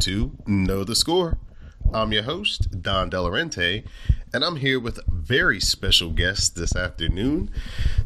To 0.00 0.32
Know 0.46 0.84
the 0.84 0.94
Score. 0.94 1.38
I'm 1.92 2.12
your 2.12 2.22
host, 2.22 2.82
Don 2.82 3.10
Delarente, 3.10 3.84
and 4.32 4.44
I'm 4.44 4.56
here 4.56 4.78
with 4.78 4.98
a 4.98 5.04
very 5.10 5.58
special 5.58 6.10
guest 6.10 6.54
this 6.54 6.76
afternoon, 6.76 7.50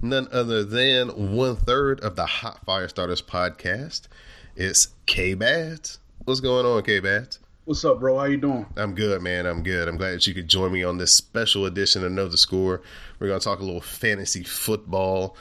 none 0.01 0.27
other 0.33 0.65
than 0.65 1.35
one 1.37 1.57
third 1.57 2.01
of 2.01 2.17
the 2.17 2.25
Hot 2.25 2.65
Fire 2.65 2.89
Starters 2.89 3.21
podcast. 3.21 4.09
It's 4.57 4.89
K 5.05 5.35
Badds. 5.35 5.99
What's 6.25 6.41
going 6.41 6.65
on, 6.65 6.83
K 6.83 7.01
Badds? 7.01 7.41
What's 7.65 7.85
up, 7.85 8.01
bro? 8.01 8.19
How 8.19 8.25
you 8.25 8.39
doing? 8.39 8.67
I'm 8.77 8.97
good, 8.97 9.23
man. 9.23 9.47
I'm 9.47 9.63
good. 9.63 9.87
I'm 9.87 9.97
glad 9.97 10.15
that 10.15 10.27
you 10.27 10.35
could 10.35 10.49
join 10.49 10.73
me 10.73 10.83
on 10.83 10.99
this 10.99 11.15
special 11.15 11.65
edition 11.65 12.03
of 12.03 12.11
Know 12.11 12.27
the 12.27 12.37
Score. 12.37 12.83
We're 13.21 13.29
going 13.29 13.39
to 13.39 13.45
talk 13.45 13.61
a 13.61 13.65
little 13.65 13.81
fantasy 13.81 14.43
football. 14.43 15.37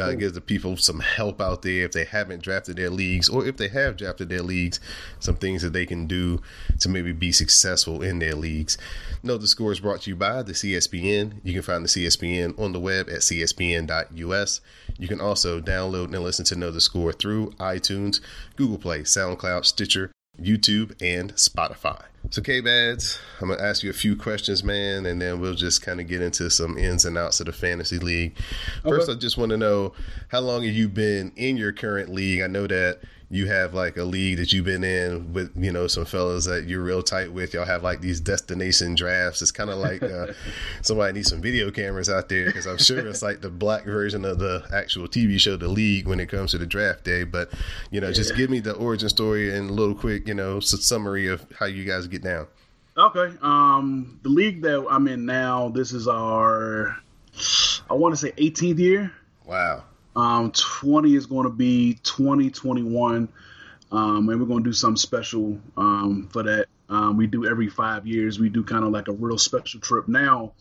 Uh, 0.00 0.12
give 0.12 0.32
the 0.32 0.40
people 0.40 0.78
some 0.78 1.00
help 1.00 1.42
out 1.42 1.60
there 1.60 1.84
if 1.84 1.92
they 1.92 2.04
haven't 2.04 2.42
drafted 2.42 2.76
their 2.76 2.88
leagues, 2.88 3.28
or 3.28 3.46
if 3.46 3.58
they 3.58 3.68
have 3.68 3.98
drafted 3.98 4.30
their 4.30 4.40
leagues, 4.40 4.80
some 5.20 5.36
things 5.36 5.60
that 5.60 5.74
they 5.74 5.84
can 5.84 6.06
do 6.06 6.40
to 6.80 6.88
maybe 6.88 7.12
be 7.12 7.32
successful 7.32 8.02
in 8.02 8.18
their 8.18 8.34
leagues. 8.34 8.78
Know 9.22 9.36
the 9.36 9.46
Score 9.46 9.70
is 9.70 9.80
brought 9.80 10.00
to 10.02 10.10
you 10.10 10.16
by 10.16 10.42
the 10.42 10.54
CSPN. 10.54 11.40
You 11.44 11.52
can 11.52 11.62
find 11.62 11.84
the 11.84 11.88
CSPN 11.88 12.58
on 12.58 12.72
the 12.72 12.80
web 12.80 13.10
at 13.10 13.18
cspn.us. 13.18 14.60
You 14.98 15.06
can 15.06 15.20
also 15.20 15.60
download 15.60 16.14
and 16.14 16.24
listen 16.24 16.46
to 16.46 16.56
Know 16.56 16.70
the 16.70 16.80
Score 16.80 17.12
through 17.12 17.50
iTunes, 17.60 18.20
Google 18.56 18.78
Play, 18.78 19.00
SoundCloud, 19.02 19.66
Stitcher, 19.66 20.12
YouTube, 20.40 20.94
and 21.00 21.34
Spotify. 21.34 22.02
So, 22.30 22.42
K 22.42 22.60
Badds, 22.60 23.18
I'm 23.40 23.48
going 23.48 23.58
to 23.58 23.64
ask 23.64 23.82
you 23.82 23.90
a 23.90 23.94
few 23.94 24.14
questions, 24.14 24.62
man, 24.62 25.06
and 25.06 25.20
then 25.20 25.40
we'll 25.40 25.54
just 25.54 25.82
kind 25.82 26.00
of 26.00 26.08
get 26.08 26.20
into 26.20 26.50
some 26.50 26.76
ins 26.76 27.04
and 27.04 27.16
outs 27.16 27.40
of 27.40 27.46
the 27.46 27.52
fantasy 27.52 27.98
league. 27.98 28.36
First, 28.82 29.08
I 29.08 29.14
just 29.14 29.38
want 29.38 29.50
to 29.50 29.56
know 29.56 29.94
how 30.28 30.40
long 30.40 30.64
have 30.64 30.74
you 30.74 30.88
been 30.88 31.32
in 31.36 31.56
your 31.56 31.72
current 31.72 32.10
league? 32.10 32.42
I 32.42 32.46
know 32.46 32.66
that 32.66 33.00
you 33.30 33.46
have 33.46 33.74
like 33.74 33.98
a 33.98 34.04
league 34.04 34.38
that 34.38 34.52
you've 34.54 34.64
been 34.64 34.82
in 34.82 35.34
with, 35.34 35.52
you 35.54 35.70
know, 35.70 35.86
some 35.86 36.06
fellas 36.06 36.46
that 36.46 36.64
you're 36.64 36.82
real 36.82 37.02
tight 37.02 37.30
with. 37.30 37.52
Y'all 37.52 37.66
have 37.66 37.82
like 37.82 38.00
these 38.00 38.20
destination 38.20 38.94
drafts. 38.94 39.42
It's 39.42 39.50
kind 39.50 39.68
of 39.68 39.78
like 39.78 40.02
uh, 40.02 40.28
somebody 40.82 41.12
needs 41.12 41.28
some 41.28 41.42
video 41.42 41.70
cameras 41.70 42.08
out 42.08 42.30
there 42.30 42.46
because 42.46 42.66
I'm 42.66 42.78
sure 42.78 43.06
it's 43.06 43.20
like 43.20 43.42
the 43.42 43.50
black 43.50 43.84
version 43.84 44.24
of 44.24 44.38
the 44.38 44.66
actual 44.72 45.08
TV 45.08 45.38
show, 45.38 45.56
The 45.56 45.68
League, 45.68 46.08
when 46.08 46.20
it 46.20 46.30
comes 46.30 46.52
to 46.52 46.58
the 46.58 46.66
draft 46.66 47.04
day. 47.04 47.24
But, 47.24 47.52
you 47.90 48.00
know, 48.00 48.12
just 48.12 48.34
give 48.34 48.48
me 48.48 48.60
the 48.60 48.72
origin 48.74 49.10
story 49.10 49.54
and 49.54 49.68
a 49.68 49.72
little 49.74 49.94
quick, 49.94 50.26
you 50.26 50.34
know, 50.34 50.60
summary 50.60 51.26
of 51.26 51.44
how 51.58 51.66
you 51.66 51.84
guys 51.84 52.06
get 52.06 52.22
down. 52.22 52.46
Okay. 52.96 53.36
Um, 53.42 54.18
the 54.22 54.30
league 54.30 54.62
that 54.62 54.86
I'm 54.90 55.06
in 55.06 55.26
now, 55.26 55.68
this 55.68 55.92
is 55.92 56.08
our, 56.08 56.96
I 57.90 57.94
want 57.94 58.14
to 58.14 58.16
say 58.16 58.32
18th 58.32 58.78
year. 58.78 59.12
Wow. 59.44 59.84
Um, 60.18 60.50
20 60.50 61.14
is 61.14 61.26
going 61.26 61.44
to 61.44 61.52
be 61.52 61.94
2021. 62.02 63.28
Um, 63.90 64.28
and 64.28 64.40
we're 64.40 64.46
going 64.46 64.64
to 64.64 64.68
do 64.68 64.72
something 64.72 64.96
special 64.96 65.58
um, 65.76 66.28
for 66.32 66.42
that. 66.42 66.66
Um, 66.88 67.16
we 67.16 67.28
do 67.28 67.46
every 67.46 67.68
five 67.68 68.04
years. 68.06 68.40
We 68.40 68.48
do 68.48 68.64
kind 68.64 68.84
of 68.84 68.90
like 68.90 69.06
a 69.06 69.12
real 69.12 69.38
special 69.38 69.80
trip. 69.80 70.08
Now, 70.08 70.52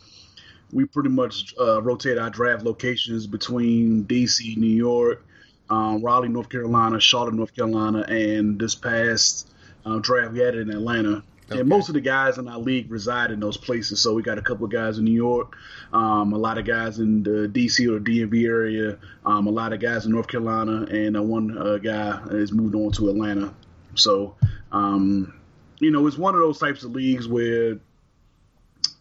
we 0.72 0.86
pretty 0.86 1.10
much 1.10 1.56
uh, 1.60 1.82
rotate 1.82 2.20
our 2.20 2.30
draft 2.30 2.64
locations 2.64 3.26
between 3.26 4.06
DC, 4.06 4.58
New 4.58 4.68
York, 4.68 5.26
um, 5.72 6.04
Raleigh, 6.04 6.30
North 6.30 6.50
Carolina, 6.50 7.00
Charlotte, 7.00 7.34
North 7.34 7.56
Carolina, 7.56 8.02
and 8.02 8.60
this 8.60 8.76
past 8.76 9.50
uh, 9.86 9.98
draft 9.98 10.34
we 10.34 10.40
had 10.40 10.54
it 10.56 10.62
in 10.62 10.70
Atlanta. 10.70 11.24
Okay. 11.50 11.62
And 11.62 11.70
most 11.70 11.88
of 11.88 11.94
the 11.94 12.02
guys 12.02 12.38
in 12.38 12.48
our 12.48 12.60
league 12.60 12.92
reside 12.92 13.32
in 13.32 13.40
those 13.40 13.56
places. 13.56 14.02
So 14.02 14.14
we 14.14 14.22
got 14.22 14.38
a 14.38 14.42
couple 14.42 14.66
of 14.66 14.72
guys 14.72 14.98
in 14.98 15.06
New 15.06 15.12
York, 15.12 15.56
um, 15.94 16.34
a 16.34 16.38
lot 16.38 16.58
of 16.58 16.66
guys 16.66 17.00
in 17.00 17.24
the 17.24 17.48
DC 17.48 17.88
or 17.88 18.02
DMV 18.02 18.46
area, 18.46 18.98
um, 19.26 19.48
a 19.48 19.52
lot 19.52 19.72
of 19.72 19.80
guys 19.80 20.06
in 20.06 20.12
North 20.12 20.28
Carolina, 20.28 20.84
and 20.84 21.16
uh, 21.16 21.24
one 21.24 21.58
uh, 21.58 21.78
guy 21.78 22.20
has 22.32 22.52
moved 22.52 22.76
on 22.76 22.92
to 22.94 23.10
Atlanta. 23.10 23.54
So, 23.96 24.36
um, 24.74 25.40
you 25.80 25.90
know, 25.90 26.06
it's 26.06 26.18
one 26.18 26.36
of 26.36 26.42
those 26.42 26.60
types 26.60 26.84
of 26.84 26.92
leagues 26.92 27.28
where 27.30 27.80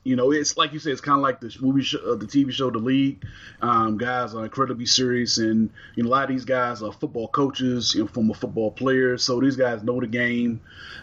you 0.07 0.15
know, 0.15 0.31
it's 0.31 0.57
like 0.57 0.73
you 0.73 0.79
said, 0.79 0.93
it's 0.93 1.01
kind 1.01 1.19
of 1.19 1.23
like 1.23 1.41
the 1.41 1.53
movie 1.61 1.83
show, 1.83 1.99
uh, 1.99 2.15
the 2.15 2.27
TV 2.27 2.53
show, 2.53 2.71
The 2.71 2.79
League. 2.79 3.25
Um, 3.61 3.99
guys 3.99 4.37
are 4.37 4.45
incredibly 4.45 4.87
serious, 4.87 5.39
and 5.39 5.69
you 5.97 6.05
know, 6.05 6.09
a 6.09 6.13
lot 6.13 6.23
of 6.25 6.29
these 6.31 6.45
guys 6.45 6.81
are 6.81 6.93
football 6.93 7.27
coaches, 7.27 7.93
you 7.93 8.03
know, 8.03 8.07
former 8.07 8.35
football 8.35 8.71
players. 8.71 9.25
So 9.25 9.41
these 9.41 9.57
guys 9.57 9.83
know 9.83 10.01
the 10.01 10.07
game. 10.07 10.61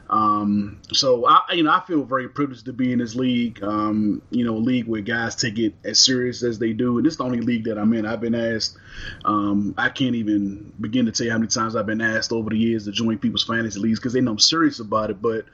Um, 0.09 0.79
so 0.93 1.25
I, 1.25 1.41
you 1.51 1.63
know, 1.63 1.71
I 1.71 1.81
feel 1.85 2.03
very 2.03 2.29
privileged 2.29 2.63
to 2.65 2.73
be 2.73 2.93
in 2.93 2.99
this 2.99 3.13
league. 3.13 3.61
Um, 3.61 4.21
you 4.29 4.45
know, 4.45 4.55
a 4.55 4.63
league 4.63 4.87
where 4.87 5.01
guys 5.01 5.35
take 5.35 5.59
it 5.59 5.73
as 5.83 5.99
serious 5.99 6.41
as 6.41 6.57
they 6.57 6.71
do, 6.71 6.97
and 6.97 7.05
it's 7.05 7.17
the 7.17 7.25
only 7.25 7.41
league 7.41 7.65
that 7.65 7.77
I'm 7.77 7.91
in. 7.91 8.05
I've 8.05 8.21
been 8.21 8.35
asked. 8.35 8.77
Um, 9.25 9.75
I 9.77 9.89
can't 9.89 10.15
even 10.15 10.71
begin 10.79 11.07
to 11.07 11.11
tell 11.11 11.25
you 11.25 11.31
how 11.33 11.39
many 11.39 11.49
times 11.49 11.75
I've 11.75 11.85
been 11.85 11.99
asked 11.99 12.31
over 12.31 12.49
the 12.49 12.57
years 12.57 12.85
to 12.85 12.93
join 12.93 13.17
people's 13.17 13.43
fantasy 13.43 13.81
leagues 13.81 13.99
because 13.99 14.13
they 14.13 14.21
know 14.21 14.31
I'm 14.31 14.39
serious 14.39 14.79
about 14.79 15.09
it, 15.09 15.21
but 15.21 15.45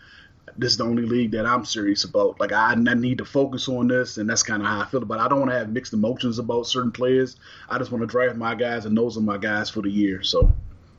this 0.57 0.71
is 0.73 0.77
the 0.77 0.83
only 0.85 1.03
league 1.03 1.31
that 1.31 1.45
I'm 1.45 1.65
serious 1.65 2.03
about. 2.03 2.39
Like 2.39 2.51
I, 2.51 2.71
I 2.73 2.75
need 2.75 3.17
to 3.19 3.25
focus 3.25 3.67
on 3.69 3.87
this, 3.87 4.17
and 4.17 4.29
that's 4.29 4.43
kind 4.43 4.61
of 4.61 4.67
how 4.67 4.81
I 4.81 4.85
feel 4.85 5.03
about 5.03 5.19
it. 5.19 5.23
I 5.23 5.27
don't 5.27 5.39
want 5.39 5.51
to 5.51 5.57
have 5.57 5.69
mixed 5.69 5.93
emotions 5.93 6.39
about 6.39 6.63
certain 6.67 6.91
players. 6.91 7.37
I 7.69 7.77
just 7.77 7.91
want 7.91 8.01
to 8.01 8.07
draft 8.07 8.35
my 8.35 8.55
guys, 8.55 8.85
and 8.85 8.97
those 8.97 9.17
are 9.17 9.21
my 9.21 9.37
guys 9.37 9.69
for 9.69 9.81
the 9.81 9.89
year. 9.89 10.23
So. 10.23 10.51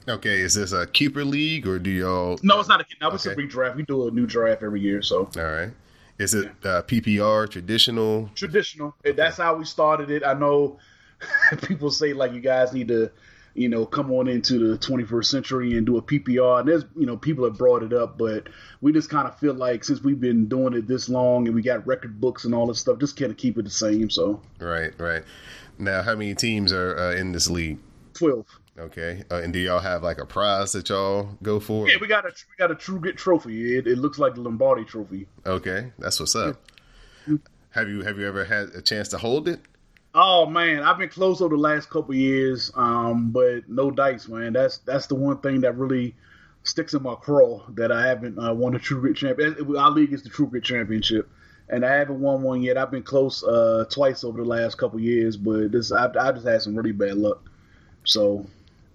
Okay, 0.09 0.41
is 0.41 0.55
this 0.55 0.73
a 0.73 0.87
keeper 0.87 1.25
league 1.25 1.67
or 1.69 1.79
do 1.79 1.91
y'all? 1.91 2.39
No, 2.43 2.59
it's 2.59 2.69
not 2.69 2.81
a. 2.81 2.85
No, 3.01 3.11
it's 3.11 3.27
Okay. 3.27 3.41
a 3.41 3.47
redraft. 3.47 3.77
We 3.77 3.83
do 3.83 4.09
a 4.09 4.11
new 4.11 4.27
draft 4.27 4.63
every 4.63 4.81
year. 4.81 5.03
So 5.03 5.29
All 5.37 5.43
right. 5.45 5.71
Is 6.19 6.35
it 6.35 6.49
uh, 6.65 6.83
PPR 6.83 7.49
traditional? 7.49 8.29
traditional. 8.35 8.95
And 9.05 9.17
That's 9.17 9.37
how 9.37 9.55
we 9.57 9.65
started 9.65 10.11
it. 10.11 10.23
I 10.25 10.35
know 10.35 10.79
people 11.67 11.91
say 11.91 12.13
like 12.13 12.33
you 12.33 12.41
guys 12.41 12.73
need 12.73 12.89
to, 12.89 13.11
you 13.55 13.69
know, 13.69 13.87
come 13.87 14.13
on 14.13 14.29
into 14.29 14.59
the 14.59 14.79
21st 14.79 15.25
century 15.25 15.77
and 15.77 15.87
do 15.87 15.97
a 15.97 16.03
PPR. 16.03 16.61
And 16.61 16.69
there's, 16.69 16.85
you 16.97 17.07
know, 17.07 17.17
people 17.17 17.45
have 17.45 17.59
brought 17.59 17.83
it 17.83 17.93
up, 17.93 18.17
but 18.17 18.49
we 18.81 18.93
just 18.93 19.11
kind 19.11 19.27
of 19.27 19.39
feel 19.39 19.55
like 19.55 19.85
since 19.85 20.03
we've 20.03 20.21
been 20.21 20.47
doing 20.47 20.75
it 20.75 20.87
this 20.87 21.09
long 21.09 21.47
and 21.47 21.55
we 21.55 21.63
got 21.63 21.87
record 21.87 22.21
books 22.21 22.45
and 22.45 22.55
all 22.55 22.67
this 22.67 22.79
stuff, 22.79 22.99
just 22.99 23.17
kind 23.17 23.31
of 23.31 23.37
keep 23.37 23.59
it 23.59 23.65
the 23.65 23.71
same. 23.71 24.11
So 24.11 24.41
Right, 24.59 24.93
right. 24.99 25.23
Now, 25.79 26.03
how 26.03 26.15
many 26.15 26.35
teams 26.35 26.73
are 26.73 26.97
uh, 26.97 27.15
in 27.15 27.33
this 27.33 27.49
league? 27.49 27.79
12. 28.15 28.47
Okay, 28.79 29.25
uh, 29.31 29.37
and 29.37 29.53
do 29.53 29.59
y'all 29.59 29.81
have 29.81 30.03
like 30.03 30.19
a 30.19 30.25
prize 30.25 30.73
that 30.73 30.89
y'all 30.89 31.37
go 31.43 31.61
for? 31.61 31.89
Yeah, 31.89 31.97
we 32.01 32.07
got 32.07 32.25
a 32.25 32.29
we 32.29 32.57
got 32.57 32.71
a 32.71 32.75
True 32.75 32.99
Grit 32.99 33.19
trophy. 33.19 33.77
It, 33.77 33.87
it 33.87 33.99
looks 33.99 34.19
like 34.19 34.37
the 34.37 34.41
Lombardi 34.41 34.85
trophy. 34.85 35.27
Okay, 35.45 35.93
that's 35.99 36.19
what's 36.19 36.35
up. 36.35 36.57
Have 37.71 37.89
you 37.89 38.03
have 38.03 38.19
you 38.19 38.27
ever 38.27 38.45
had 38.45 38.71
a 38.71 38.81
chance 38.81 39.09
to 39.09 39.19
hold 39.19 39.49
it? 39.49 39.61
Oh 40.15 40.47
man, 40.47 40.83
I've 40.83 40.99
been 40.99 41.09
close 41.09 41.41
over 41.41 41.55
the 41.55 41.61
last 41.61 41.89
couple 41.89 42.15
years, 42.15 42.73
um, 42.75 43.31
but 43.31 43.69
no 43.69 43.91
dice, 43.91 44.29
man. 44.29 44.53
That's 44.53 44.79
that's 44.79 45.07
the 45.07 45.15
one 45.15 45.39
thing 45.39 45.61
that 45.61 45.77
really 45.79 46.15
sticks 46.65 46.95
in 46.95 47.03
my 47.03 47.15
craw 47.15 47.63
that 47.71 47.93
I 47.93 48.07
haven't 48.07 48.39
uh, 48.39 48.53
won 48.53 48.75
a 48.75 48.79
True 48.79 49.01
Grit 49.01 49.17
champion. 49.17 49.77
Our 49.77 49.91
league 49.91 50.13
is 50.13 50.23
the 50.23 50.29
True 50.29 50.49
Grit 50.49 50.65
championship, 50.65 51.31
and 51.69 51.85
I 51.87 51.95
haven't 51.95 52.21
won 52.21 52.43
one 52.43 52.61
yet. 52.63 52.77
I've 52.77 52.91
been 52.91 53.05
close 53.05 53.45
uh, 53.45 53.85
twice 53.89 54.25
over 54.25 54.39
the 54.43 54.49
last 54.49 54.79
couple 54.79 54.99
years, 54.99 55.37
but 55.37 55.71
this 55.73 55.93
I, 55.93 56.07
I 56.19 56.33
just 56.33 56.47
had 56.47 56.61
some 56.63 56.75
really 56.77 56.93
bad 56.93 57.17
luck. 57.17 57.49
So 58.05 58.47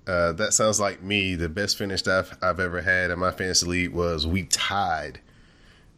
Uh, 0.07 0.33
that 0.33 0.53
sounds 0.53 0.79
like 0.79 1.01
me. 1.01 1.35
The 1.35 1.49
best 1.49 1.77
finish 1.77 2.05
I've, 2.07 2.37
I've 2.41 2.59
ever 2.59 2.81
had 2.81 3.09
in 3.09 3.19
my 3.19 3.31
fantasy 3.31 3.65
league 3.65 3.93
was 3.93 4.27
we 4.27 4.43
tied 4.43 5.19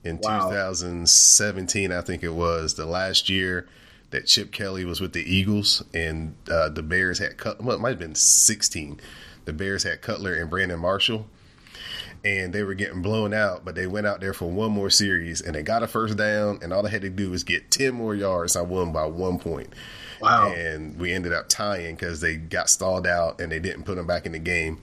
in 0.03 0.19
Wow. 0.19 0.49
2017, 0.49 1.91
I 1.91 2.01
think 2.01 2.23
it 2.23 2.33
was 2.33 2.75
the 2.75 2.85
last 2.85 3.29
year 3.29 3.67
that 4.11 4.25
Chip 4.25 4.51
Kelly 4.51 4.85
was 4.85 5.01
with 5.01 5.13
the 5.13 5.23
Eagles 5.23 5.83
and 5.93 6.35
uh, 6.49 6.69
the 6.69 6.83
Bears 6.83 7.19
had 7.19 7.37
cut. 7.37 7.61
Well, 7.61 7.75
it 7.75 7.79
might 7.79 7.89
have 7.89 7.99
been 7.99 8.15
16. 8.15 8.99
The 9.45 9.53
Bears 9.53 9.83
had 9.83 10.01
Cutler 10.01 10.33
and 10.33 10.49
Brandon 10.49 10.79
Marshall, 10.79 11.27
and 12.23 12.53
they 12.53 12.63
were 12.63 12.73
getting 12.73 13.01
blown 13.01 13.33
out. 13.33 13.65
But 13.65 13.75
they 13.75 13.87
went 13.87 14.07
out 14.07 14.21
there 14.21 14.33
for 14.33 14.49
one 14.49 14.71
more 14.71 14.89
series 14.89 15.41
and 15.41 15.55
they 15.55 15.63
got 15.63 15.83
a 15.83 15.87
first 15.87 16.17
down, 16.17 16.59
and 16.61 16.73
all 16.73 16.83
they 16.83 16.89
had 16.89 17.01
to 17.01 17.09
do 17.09 17.31
was 17.31 17.43
get 17.43 17.71
10 17.71 17.93
more 17.93 18.15
yards. 18.15 18.55
I 18.55 18.61
won 18.61 18.91
by 18.91 19.05
one 19.05 19.39
point. 19.39 19.73
wow, 20.21 20.51
and 20.51 20.97
we 20.99 21.11
ended 21.13 21.33
up 21.33 21.47
tying 21.49 21.95
because 21.95 22.21
they 22.21 22.35
got 22.37 22.69
stalled 22.69 23.05
out 23.05 23.39
and 23.39 23.51
they 23.51 23.59
didn't 23.59 23.83
put 23.83 23.95
them 23.95 24.07
back 24.07 24.25
in 24.25 24.31
the 24.31 24.39
game 24.39 24.81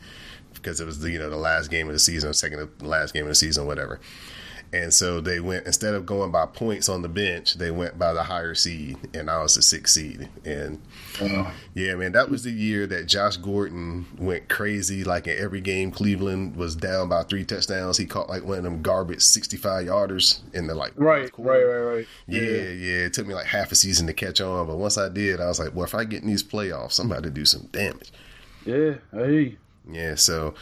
because 0.54 0.80
it 0.80 0.86
was 0.86 1.00
the 1.00 1.10
you 1.10 1.18
know 1.18 1.28
the 1.28 1.36
last 1.36 1.70
game 1.70 1.88
of 1.88 1.92
the 1.92 1.98
season, 1.98 2.32
second 2.32 2.58
to 2.78 2.86
last 2.86 3.12
game 3.12 3.24
of 3.24 3.28
the 3.28 3.34
season, 3.34 3.66
whatever. 3.66 4.00
And 4.74 4.92
so 4.92 5.20
they 5.20 5.38
went 5.38 5.66
instead 5.66 5.94
of 5.94 6.04
going 6.04 6.32
by 6.32 6.46
points 6.46 6.88
on 6.88 7.02
the 7.02 7.08
bench, 7.08 7.54
they 7.54 7.70
went 7.70 7.96
by 7.96 8.12
the 8.12 8.24
higher 8.24 8.56
seed, 8.56 8.96
and 9.14 9.30
I 9.30 9.40
was 9.40 9.54
the 9.54 9.62
sixth 9.62 9.94
seed. 9.94 10.28
And 10.44 10.82
yeah, 11.74 11.94
man, 11.94 12.10
that 12.12 12.28
was 12.28 12.42
the 12.42 12.50
year 12.50 12.84
that 12.88 13.06
Josh 13.06 13.36
Gordon 13.36 14.04
went 14.18 14.48
crazy. 14.48 15.04
Like 15.04 15.28
in 15.28 15.38
every 15.38 15.60
game, 15.60 15.92
Cleveland 15.92 16.56
was 16.56 16.74
down 16.74 17.08
by 17.08 17.22
three 17.22 17.44
touchdowns. 17.44 17.98
He 17.98 18.04
caught 18.04 18.28
like 18.28 18.42
one 18.42 18.58
of 18.58 18.64
them 18.64 18.82
garbage 18.82 19.22
sixty-five 19.22 19.86
yarders 19.86 20.40
in 20.54 20.66
the 20.66 20.74
like 20.74 20.92
right, 20.96 21.30
right, 21.38 21.62
right, 21.62 21.94
right. 21.94 22.06
Yeah, 22.26 22.40
yeah, 22.40 22.70
yeah. 22.70 23.04
It 23.04 23.12
took 23.12 23.28
me 23.28 23.34
like 23.34 23.46
half 23.46 23.70
a 23.70 23.76
season 23.76 24.08
to 24.08 24.12
catch 24.12 24.40
on, 24.40 24.66
but 24.66 24.76
once 24.76 24.98
I 24.98 25.08
did, 25.08 25.40
I 25.40 25.46
was 25.46 25.60
like, 25.60 25.72
well, 25.72 25.84
if 25.84 25.94
I 25.94 26.02
get 26.02 26.22
in 26.22 26.28
these 26.28 26.42
playoffs, 26.42 26.98
I'm 26.98 27.12
about 27.12 27.22
to 27.22 27.30
do 27.30 27.44
some 27.44 27.68
damage. 27.70 28.10
Yeah, 28.66 28.94
hey. 29.12 29.56
Yeah, 29.90 30.14
so 30.14 30.54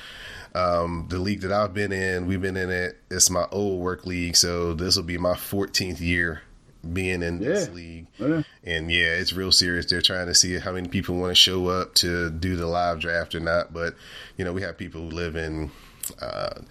um, 0.54 1.06
the 1.08 1.18
league 1.18 1.42
that 1.42 1.52
I've 1.52 1.74
been 1.74 1.92
in, 1.92 2.26
we've 2.26 2.42
been 2.42 2.56
in 2.56 2.70
it. 2.70 2.98
It's 3.10 3.30
my 3.30 3.46
old 3.50 3.80
work 3.80 4.06
league, 4.06 4.36
so 4.36 4.74
this 4.74 4.96
will 4.96 5.04
be 5.04 5.18
my 5.18 5.34
14th 5.34 6.00
year 6.00 6.42
being 6.92 7.22
in 7.22 7.38
this 7.38 7.68
league. 7.70 8.06
Yeah. 8.18 8.42
And 8.64 8.90
yeah, 8.90 9.14
it's 9.14 9.32
real 9.32 9.52
serious. 9.52 9.86
They're 9.86 10.02
trying 10.02 10.26
to 10.26 10.34
see 10.34 10.58
how 10.58 10.72
many 10.72 10.88
people 10.88 11.16
want 11.16 11.30
to 11.30 11.34
show 11.36 11.68
up 11.68 11.94
to 11.96 12.30
do 12.30 12.56
the 12.56 12.66
live 12.66 13.00
draft 13.00 13.34
or 13.34 13.40
not. 13.40 13.72
But 13.72 13.94
you 14.36 14.44
know, 14.44 14.52
we 14.52 14.62
have 14.62 14.76
people 14.76 15.02
who 15.02 15.10
live 15.10 15.36
in. 15.36 15.70
Uh, 16.20 16.62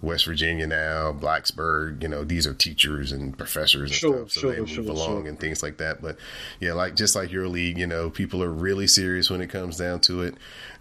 West 0.00 0.26
Virginia 0.26 0.66
now, 0.66 1.12
Blacksburg, 1.12 2.02
you 2.02 2.08
know, 2.08 2.22
these 2.22 2.46
are 2.46 2.54
teachers 2.54 3.10
and 3.10 3.36
professors 3.36 3.90
and 3.90 3.98
sure, 3.98 4.16
stuff, 4.18 4.30
so 4.30 4.40
sure, 4.40 4.52
they 4.52 4.60
move 4.60 4.68
sure, 4.70 4.84
along 4.84 5.26
and 5.26 5.40
things 5.40 5.60
like 5.60 5.78
that. 5.78 6.00
But 6.00 6.18
yeah, 6.60 6.74
like 6.74 6.94
just 6.94 7.16
like 7.16 7.32
your 7.32 7.48
league, 7.48 7.78
you 7.78 7.86
know, 7.86 8.08
people 8.08 8.42
are 8.42 8.52
really 8.52 8.86
serious 8.86 9.28
when 9.28 9.40
it 9.40 9.48
comes 9.50 9.76
down 9.76 10.00
to 10.02 10.22
it. 10.22 10.36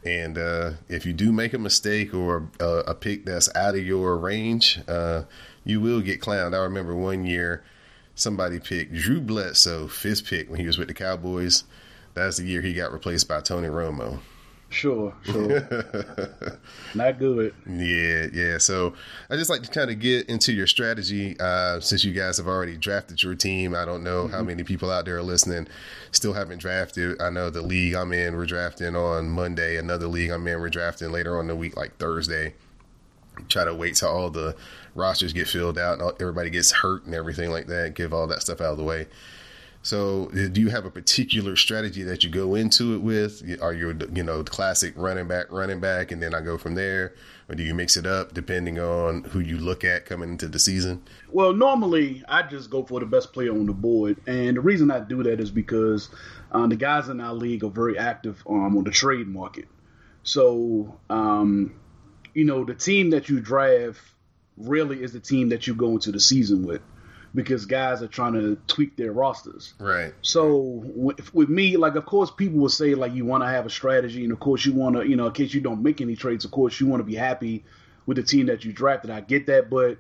And 0.06 0.38
uh, 0.38 0.74
if 0.88 1.06
you 1.06 1.14
do 1.14 1.32
make 1.32 1.54
a 1.54 1.58
mistake 1.58 2.14
or 2.14 2.48
a, 2.60 2.84
a 2.88 2.94
pick 2.94 3.26
that's 3.26 3.54
out 3.56 3.74
of 3.74 3.86
your 3.86 4.18
range, 4.18 4.80
uh, 4.88 5.24
you 5.64 5.82
will 5.82 6.02
get 6.02 6.22
clowned. 6.22 6.54
I 6.54 6.60
remember 6.60 6.96
one 6.96 7.26
year 7.26 7.64
somebody 8.14 8.60
picked 8.60 8.94
Drew 8.94 9.20
Bledsoe, 9.20 9.88
fifth 9.88 10.28
pick 10.28 10.48
when 10.50 10.60
he 10.60 10.68
was 10.68 10.78
with 10.78 10.90
the 10.90 10.94
Cowboys. 10.94 11.64
That's 12.14 12.38
the 12.38 12.46
year 12.46 12.62
he 12.62 12.74
got 12.74 12.94
replaced 12.94 13.28
by 13.28 13.42
Tony 13.42 13.68
Romo. 13.68 14.20
Sure, 14.70 15.14
sure. 15.24 16.60
Not 16.96 17.20
good. 17.20 17.54
Yeah, 17.66 18.28
yeah. 18.34 18.58
So 18.58 18.94
I 19.30 19.38
just 19.38 19.50
like 19.50 19.64
to 19.64 19.72
kind 19.72 19.90
of 19.90 20.00
get 20.00 20.28
into 20.28 20.52
your 20.52 20.68
strategy 20.68 21.40
uh, 21.40 21.80
since 21.80 22.04
you 22.04 22.12
guys 22.12 22.38
have 22.38 22.48
already 22.48 22.76
drafted 22.76 23.24
your 23.24 23.34
team. 23.34 23.74
I 23.74 23.86
don't 23.86 24.04
know 24.04 24.26
mm-hmm. 24.26 24.34
how 24.34 24.44
many 24.44 24.64
people 24.64 24.92
out 24.92 25.06
there 25.06 25.18
are 25.18 25.24
listening 25.24 25.68
still 26.12 26.34
haven't 26.34 26.60
drafted. 26.60 27.22
I 27.22 27.30
know 27.30 27.50
the 27.50 27.62
league 27.62 27.94
I'm 27.94 28.12
in, 28.12 28.36
we're 28.36 28.46
drafting 28.46 28.96
on 28.96 29.30
Monday. 29.30 29.78
Another 29.78 30.08
league 30.08 30.32
I'm 30.32 30.46
in, 30.48 30.60
we're 30.60 30.70
drafting 30.70 31.12
later 31.12 31.40
on 31.40 31.48
the 31.48 31.56
week, 31.56 31.78
like 31.78 31.98
Thursday. 31.98 32.54
Try 33.48 33.64
to 33.64 33.74
wait 33.74 33.96
till 33.96 34.10
all 34.10 34.30
the 34.30 34.56
rosters 34.96 35.32
get 35.32 35.48
filled 35.48 35.78
out 35.78 36.02
and 36.02 36.12
everybody 36.22 36.50
gets 36.50 36.72
hurt 36.72 37.06
and 37.06 37.16
everything 37.16 37.52
like 37.52 37.68
that. 37.68 37.94
Give 37.94 38.14
all 38.14 38.28
that 38.28 38.42
stuff 38.42 38.60
out 38.60 38.72
of 38.72 38.78
the 38.78 38.84
way. 38.84 39.08
So, 39.84 40.30
do 40.34 40.60
you 40.60 40.70
have 40.70 40.86
a 40.86 40.92
particular 40.92 41.56
strategy 41.56 42.04
that 42.04 42.24
you 42.24 42.30
go 42.30 42.56
into 42.56 42.94
it 42.94 42.98
with? 42.98 43.42
Are 43.62 43.74
you, 43.74 43.98
you 44.14 44.24
know, 44.24 44.44
classic 44.44 44.94
running 44.98 45.28
back, 45.28 45.50
running 45.50 45.80
back, 45.80 46.12
and 46.12 46.22
then 46.22 46.36
I 46.36 46.42
go 46.42 46.58
from 46.58 46.76
there, 46.76 47.14
or 47.48 47.56
do 47.56 47.64
you 47.64 47.74
mix 47.74 47.96
it 47.96 48.06
up 48.06 48.34
depending 48.34 48.80
on 48.80 49.24
who 49.24 49.40
you 49.40 49.58
look 49.58 49.86
at 49.86 50.06
coming 50.06 50.30
into 50.30 50.50
the 50.50 50.60
season? 50.60 51.04
Well, 51.32 51.54
normally 51.54 52.24
I 52.28 52.44
just 52.44 52.70
go 52.70 52.84
for 52.84 53.00
the 53.00 53.06
best 53.06 53.32
player 53.32 53.52
on 53.52 53.66
the 53.66 53.74
board, 53.74 54.18
and 54.28 54.58
the 54.58 54.62
reason 54.62 54.92
I 54.92 55.00
do 55.00 55.24
that 55.24 55.40
is 55.40 55.52
because 55.52 56.10
um, 56.52 56.70
the 56.70 56.76
guys 56.76 57.08
in 57.08 57.22
our 57.22 57.34
league 57.34 57.64
are 57.64 57.70
very 57.70 57.98
active 57.98 58.44
um, 58.50 58.78
on 58.78 58.84
the 58.84 58.92
trade 58.92 59.28
market. 59.28 59.70
So, 60.24 61.00
um, 61.10 61.80
you 62.34 62.44
know, 62.44 62.66
the 62.66 62.76
team 62.76 63.12
that 63.12 63.30
you 63.30 63.40
draft 63.40 64.02
really 64.58 65.02
is 65.02 65.14
the 65.14 65.20
team 65.20 65.50
that 65.50 65.68
you 65.68 65.76
go 65.76 65.92
into 65.92 66.12
the 66.12 66.20
season 66.20 66.66
with 66.66 66.82
because 67.36 67.66
guys 67.66 68.02
are 68.02 68.08
trying 68.08 68.34
to 68.34 68.58
tweak 68.68 68.96
their 68.96 69.12
rosters. 69.12 69.74
Right. 69.80 70.14
So 70.22 70.82
with, 70.96 71.34
with 71.34 71.50
me, 71.50 71.78
like, 71.78 71.96
of 71.96 72.06
course, 72.06 72.32
people 72.32 72.60
will 72.60 72.70
say 72.70 72.96
like 72.96 73.14
you 73.14 73.26
want 73.26 73.44
to 73.44 73.48
have 73.48 73.66
a 73.66 73.70
strategy, 73.70 74.24
and 74.24 74.32
of 74.32 74.40
course 74.40 74.66
you 74.66 74.74
want 74.74 74.96
to, 74.96 75.08
you 75.08 75.16
know, 75.16 75.28
in 75.28 75.34
case 75.34 75.54
you 75.54 75.62
don't 75.62 75.84
make 75.84 76.02
any 76.02 76.16
trades, 76.16 76.46
of 76.46 76.52
course 76.52 76.80
you 76.80 76.88
want 76.88 77.00
to 77.00 77.06
be 77.06 77.16
happy 77.16 77.64
with 78.06 78.18
the 78.18 78.24
team 78.24 78.48
that 78.48 78.66
you 78.66 78.74
drafted. 78.74 79.12
I 79.12 79.22
get 79.22 79.46
that, 79.48 79.70
but 79.70 79.98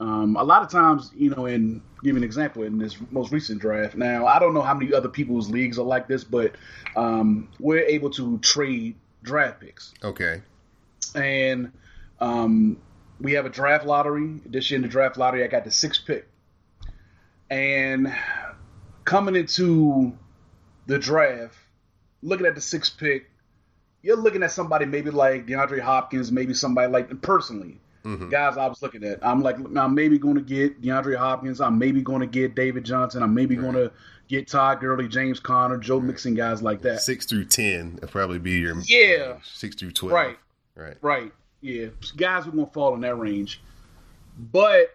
um, 0.00 0.36
a 0.36 0.42
lot 0.42 0.62
of 0.62 0.70
times, 0.70 1.12
you 1.14 1.30
know, 1.30 1.46
and 1.46 1.80
give 2.02 2.14
me 2.14 2.20
an 2.20 2.24
example 2.24 2.64
in 2.64 2.78
this 2.78 2.96
most 3.10 3.30
recent 3.32 3.60
draft. 3.60 3.94
Now, 3.94 4.26
I 4.26 4.38
don't 4.38 4.54
know 4.54 4.62
how 4.62 4.74
many 4.74 4.92
other 4.92 5.08
people's 5.08 5.50
leagues 5.50 5.78
are 5.78 5.84
like 5.84 6.08
this, 6.08 6.24
but 6.24 6.56
um, 6.96 7.48
we're 7.60 7.84
able 7.84 8.10
to 8.10 8.38
trade 8.38 8.96
draft 9.22 9.60
picks. 9.60 9.94
Okay. 10.02 10.42
And 11.14 11.70
um, 12.20 12.78
we 13.20 13.32
have 13.34 13.46
a 13.46 13.50
draft 13.50 13.86
lottery. 13.86 14.40
This 14.46 14.70
year 14.70 14.76
in 14.76 14.82
the 14.82 14.88
draft 14.88 15.16
lottery, 15.16 15.44
I 15.44 15.46
got 15.46 15.64
the 15.64 15.70
sixth 15.70 16.04
pick. 16.06 16.28
And 17.54 18.12
coming 19.04 19.36
into 19.36 20.12
the 20.88 20.98
draft, 20.98 21.56
looking 22.20 22.46
at 22.46 22.56
the 22.56 22.60
sixth 22.60 22.98
pick, 22.98 23.30
you're 24.02 24.16
looking 24.16 24.42
at 24.42 24.50
somebody 24.50 24.86
maybe 24.86 25.12
like 25.12 25.46
DeAndre 25.46 25.78
Hopkins, 25.78 26.32
maybe 26.32 26.52
somebody 26.52 26.90
like 26.90 27.22
personally. 27.22 27.78
Mm-hmm. 28.04 28.28
Guys, 28.28 28.56
I 28.56 28.66
was 28.66 28.82
looking 28.82 29.04
at. 29.04 29.24
I'm 29.24 29.40
like, 29.40 29.56
I'm 29.76 29.94
maybe 29.94 30.18
going 30.18 30.34
to 30.34 30.40
get 30.40 30.82
DeAndre 30.82 31.16
Hopkins. 31.16 31.60
I'm 31.60 31.78
maybe 31.78 32.02
going 32.02 32.22
to 32.22 32.26
get 32.26 32.56
David 32.56 32.82
Johnson. 32.82 33.22
I'm 33.22 33.34
maybe 33.34 33.56
right. 33.56 33.62
going 33.62 33.74
to 33.76 33.92
get 34.26 34.48
Todd 34.48 34.80
Gurley, 34.80 35.06
James 35.06 35.38
Conner, 35.38 35.78
Joe 35.78 35.98
right. 35.98 36.06
Mixon, 36.08 36.34
guys 36.34 36.60
like 36.60 36.82
that. 36.82 37.02
Six 37.02 37.24
through 37.24 37.44
ten 37.44 38.00
will 38.02 38.08
probably 38.08 38.40
be 38.40 38.58
your 38.58 38.74
yeah. 38.80 39.36
Six 39.44 39.76
through 39.76 39.92
twelve. 39.92 40.12
Right. 40.12 40.38
Right. 40.74 40.96
Right. 41.02 41.32
Yeah. 41.60 41.86
Guys 42.16 42.48
are 42.48 42.50
going 42.50 42.66
to 42.66 42.72
fall 42.72 42.94
in 42.96 43.00
that 43.02 43.14
range, 43.14 43.62
but 44.36 44.92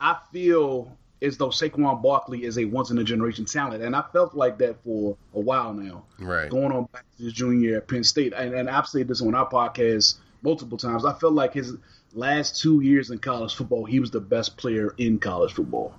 I 0.00 0.18
feel 0.32 0.98
as 1.22 1.36
though 1.36 1.48
Saquon 1.48 2.02
Barkley 2.02 2.44
is 2.44 2.58
a 2.58 2.64
once 2.64 2.90
in 2.90 2.98
a 2.98 3.04
generation 3.04 3.44
talent, 3.44 3.82
and 3.82 3.94
I 3.94 4.02
felt 4.12 4.34
like 4.34 4.58
that 4.58 4.82
for 4.82 5.16
a 5.34 5.40
while 5.40 5.72
now. 5.72 6.04
Right. 6.18 6.50
Going 6.50 6.72
on 6.72 6.88
back 6.92 7.04
to 7.16 7.24
his 7.24 7.32
junior 7.32 7.68
year 7.68 7.78
at 7.78 7.88
Penn 7.88 8.04
State, 8.04 8.32
and, 8.36 8.54
and 8.54 8.68
I've 8.68 8.86
said 8.86 9.08
this 9.08 9.22
on 9.22 9.34
our 9.34 9.48
podcast 9.48 10.16
multiple 10.42 10.76
times. 10.76 11.04
I 11.04 11.12
felt 11.14 11.32
like 11.32 11.54
his 11.54 11.74
last 12.12 12.60
two 12.60 12.80
years 12.80 13.10
in 13.10 13.18
college 13.18 13.54
football, 13.54 13.84
he 13.84 14.00
was 14.00 14.10
the 14.10 14.20
best 14.20 14.56
player 14.56 14.94
in 14.98 15.18
college 15.18 15.52
football. 15.52 15.94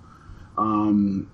Um, 0.57 1.31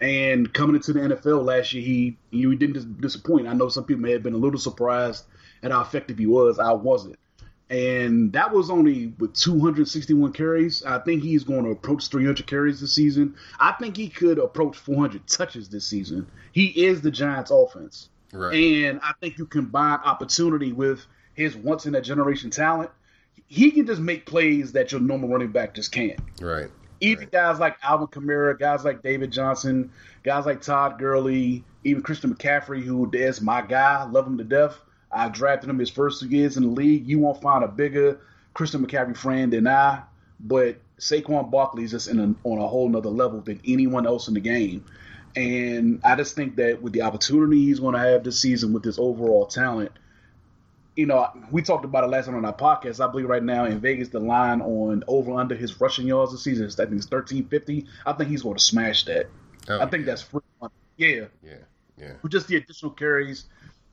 and 0.00 0.52
coming 0.52 0.76
into 0.76 0.92
the 0.92 1.00
NFL 1.00 1.44
last 1.44 1.72
year, 1.72 1.82
he 1.82 2.18
he 2.30 2.54
didn't 2.54 3.00
disappoint. 3.00 3.48
I 3.48 3.54
know 3.54 3.68
some 3.68 3.84
people 3.84 4.02
may 4.02 4.12
have 4.12 4.22
been 4.22 4.34
a 4.34 4.38
little 4.38 4.60
surprised 4.60 5.24
at 5.62 5.72
how 5.72 5.80
effective 5.80 6.18
he 6.18 6.26
was. 6.26 6.58
I 6.58 6.72
wasn't 6.72 7.18
and 7.70 8.32
that 8.32 8.52
was 8.52 8.68
only 8.68 9.12
with 9.18 9.32
261 9.34 10.32
carries. 10.32 10.84
I 10.84 10.98
think 10.98 11.22
he's 11.22 11.44
going 11.44 11.62
to 11.64 11.70
approach 11.70 12.08
300 12.08 12.44
carries 12.46 12.80
this 12.80 12.92
season. 12.92 13.36
I 13.60 13.72
think 13.72 13.96
he 13.96 14.08
could 14.08 14.38
approach 14.38 14.76
400 14.76 15.26
touches 15.28 15.68
this 15.68 15.86
season. 15.86 16.26
He 16.50 16.66
is 16.66 17.00
the 17.00 17.12
Giants' 17.12 17.52
offense, 17.52 18.08
right. 18.32 18.52
and 18.52 19.00
I 19.04 19.12
think 19.20 19.38
you 19.38 19.46
combine 19.46 20.00
opportunity 20.04 20.72
with 20.72 21.06
his 21.34 21.56
once 21.56 21.86
in 21.86 21.94
a 21.94 22.00
generation 22.00 22.50
talent. 22.50 22.90
He 23.46 23.70
can 23.70 23.86
just 23.86 24.00
make 24.00 24.26
plays 24.26 24.72
that 24.72 24.90
your 24.90 25.00
normal 25.00 25.28
running 25.28 25.52
back 25.52 25.74
just 25.74 25.92
can't. 25.92 26.18
Right. 26.40 26.68
Even 27.00 27.24
right. 27.24 27.32
guys 27.32 27.60
like 27.60 27.76
Alvin 27.82 28.08
Kamara, 28.08 28.58
guys 28.58 28.84
like 28.84 29.02
David 29.02 29.30
Johnson, 29.30 29.90
guys 30.24 30.44
like 30.44 30.60
Todd 30.60 30.98
Gurley, 30.98 31.64
even 31.84 32.02
Christian 32.02 32.34
McCaffrey, 32.34 32.82
who 32.82 33.08
is 33.12 33.40
my 33.40 33.62
guy, 33.62 34.04
love 34.04 34.26
him 34.26 34.38
to 34.38 34.44
death 34.44 34.78
I 35.12 35.28
drafted 35.28 35.70
him 35.70 35.78
his 35.78 35.90
first 35.90 36.20
two 36.20 36.28
years 36.28 36.56
in 36.56 36.62
the 36.62 36.68
league. 36.70 37.06
You 37.06 37.18
won't 37.18 37.40
find 37.40 37.64
a 37.64 37.68
bigger 37.68 38.20
Christian 38.54 38.84
McCaffrey 38.84 39.16
friend 39.16 39.52
than 39.52 39.66
I. 39.66 40.02
But 40.38 40.78
Saquon 40.98 41.50
Barkley 41.50 41.84
is 41.84 41.90
just 41.90 42.08
in 42.08 42.18
a, 42.18 42.48
on 42.48 42.58
a 42.58 42.66
whole 42.66 42.88
nother 42.88 43.10
level 43.10 43.40
than 43.40 43.60
anyone 43.66 44.06
else 44.06 44.28
in 44.28 44.34
the 44.34 44.40
game. 44.40 44.84
And 45.36 46.00
I 46.02 46.16
just 46.16 46.34
think 46.34 46.56
that 46.56 46.82
with 46.82 46.92
the 46.92 47.02
opportunity 47.02 47.64
he's 47.66 47.80
going 47.80 47.94
to 47.94 48.00
have 48.00 48.24
this 48.24 48.40
season 48.40 48.72
with 48.72 48.84
his 48.84 48.98
overall 48.98 49.46
talent, 49.46 49.92
you 50.96 51.06
know, 51.06 51.28
we 51.50 51.62
talked 51.62 51.84
about 51.84 52.04
it 52.04 52.08
last 52.08 52.26
time 52.26 52.36
on 52.36 52.44
our 52.44 52.54
podcast. 52.54 53.06
I 53.06 53.10
believe 53.10 53.28
right 53.28 53.42
now 53.42 53.64
in 53.64 53.80
Vegas, 53.80 54.08
the 54.08 54.20
line 54.20 54.60
on 54.60 55.04
over 55.06 55.32
under 55.32 55.54
his 55.54 55.80
rushing 55.80 56.06
yards 56.06 56.32
this 56.32 56.42
season 56.42 56.66
is 56.66 56.78
I 56.80 56.84
think 56.84 56.96
it's 56.96 57.06
thirteen 57.06 57.46
fifty. 57.46 57.86
I 58.04 58.12
think 58.12 58.28
he's 58.28 58.42
going 58.42 58.56
to 58.56 58.62
smash 58.62 59.04
that. 59.04 59.28
Oh, 59.68 59.80
I 59.80 59.86
think 59.86 60.02
yeah. 60.02 60.06
that's 60.06 60.22
free. 60.22 60.40
Money. 60.60 60.74
Yeah, 60.96 61.26
yeah, 61.42 61.54
yeah. 61.96 62.12
With 62.22 62.32
just 62.32 62.48
the 62.48 62.56
additional 62.56 62.90
carries, 62.90 63.44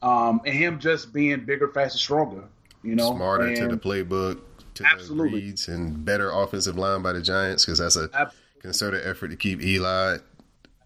um, 0.02 0.42
and 0.46 0.56
him 0.56 0.80
just 0.80 1.14
being 1.14 1.46
bigger, 1.46 1.68
faster, 1.70 1.98
stronger. 1.98 2.44
You 2.84 2.96
know, 2.96 3.16
smarter 3.16 3.48
and 3.48 3.58
to 3.58 3.68
the 3.68 3.78
playbook, 3.78 4.40
to 4.76 4.86
absolutely. 4.86 5.40
the 5.40 5.46
reads, 5.48 5.68
and 5.68 6.06
better 6.06 6.32
offensive 6.32 6.78
line 6.78 7.02
by 7.02 7.14
the 7.14 7.22
Giants 7.22 7.66
because 7.66 7.80
that's 7.80 7.96
a 7.98 8.10
absolutely. 8.14 8.62
concerted 8.62 9.08
effort 9.08 9.30
to 9.30 9.36
keep 9.36 9.62
Eli 9.62 10.18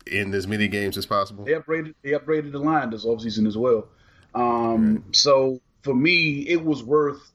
in 0.08 0.34
as 0.34 0.48
many 0.48 0.68
games 0.68 0.98
as 0.98 1.06
possible. 1.06 1.46
They 1.46 1.54
upgraded, 1.54 1.94
they 2.02 2.12
upgraded 2.12 2.54
the 2.54 2.60
line 2.60 2.90
this 2.90 3.06
offseason 3.06 3.48
as 3.48 3.58
well. 3.58 3.88
Um, 4.34 4.96
right. 4.96 5.16
So 5.16 5.60
for 5.84 5.94
me, 5.94 6.48
it 6.48 6.64
was 6.64 6.84
worth 6.84 7.32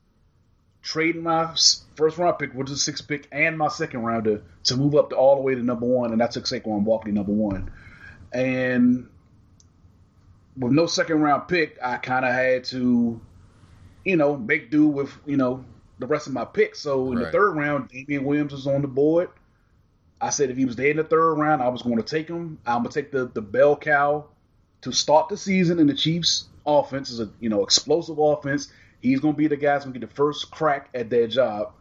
trading 0.83 1.23
my 1.23 1.55
first 1.97 2.17
round 2.17 2.39
pick, 2.39 2.53
which 2.53 2.71
is 2.71 2.79
a 2.79 2.81
sixth 2.81 3.07
pick, 3.07 3.29
and 3.33 3.59
my 3.59 3.69
second 3.69 4.03
rounder 4.03 4.43
to 4.65 4.77
move 4.77 4.95
up 4.95 5.11
to 5.11 5.17
all 5.17 5.37
the 5.37 5.43
way 5.43 5.55
to 5.55 5.63
number 5.63 5.87
one, 5.87 6.13
and 6.13 6.23
I 6.23 6.27
took 6.29 6.45
Saquon 6.45 6.85
Barkley 6.85 7.13
number 7.13 7.33
one. 7.33 7.71
And 8.33 9.09
with 10.59 10.73
no 10.73 10.87
second 10.87 11.21
round 11.21 11.49
pick, 11.49 11.79
I 11.83 11.97
kind 11.97 12.25
of 12.25 12.33
had 12.33 12.65
to, 12.65 13.21
you 14.05 14.17
know, 14.17 14.37
make 14.37 14.71
do 14.71 14.87
with 14.87 15.13
you 15.27 15.37
know 15.37 15.65
the 15.99 16.07
rest 16.07 16.27
of 16.27 16.33
my 16.33 16.45
picks. 16.45 16.81
So 16.81 17.13
in 17.13 17.19
right. 17.19 17.27
the 17.27 17.33
third 17.33 17.53
round, 17.57 17.89
Damien 17.89 18.25
Williams 18.25 18.53
was 18.53 18.67
on 18.67 18.83
the 18.83 18.89
board. 18.89 19.31
I 20.21 20.31
said 20.31 20.51
if 20.51 20.57
he 20.57 20.65
was 20.65 20.77
there 20.77 20.91
in 20.91 20.97
the 20.97 21.05
third 21.05 21.35
round, 21.35 21.63
I 21.63 21.69
was 21.69 21.83
going 21.83 21.97
to 21.97 22.03
take 22.03 22.29
him. 22.29 22.59
I'm 22.67 22.83
going 22.83 22.93
to 22.93 23.03
take 23.03 23.13
the 23.13 23.27
the 23.27 23.43
bell 23.43 23.77
cow 23.77 24.27
to 24.83 24.93
start 24.93 25.29
the 25.29 25.37
season 25.37 25.79
in 25.79 25.87
the 25.87 25.95
Chiefs 25.95 26.49
offense 26.67 27.11
is 27.11 27.21
a 27.21 27.31
you 27.41 27.49
know 27.49 27.63
explosive 27.63 28.19
offense. 28.19 28.73
He's 29.01 29.21
going 29.21 29.35
to 29.35 29.39
be 29.39 29.47
the 29.47 29.57
guy 29.57 29.73
that's 29.73 29.85
going 29.85 29.95
to 29.95 30.01
get 30.01 30.09
the 30.09 30.15
first 30.15 30.51
crack 30.51 30.89
at 30.95 31.11
their 31.11 31.29
job. 31.29 31.73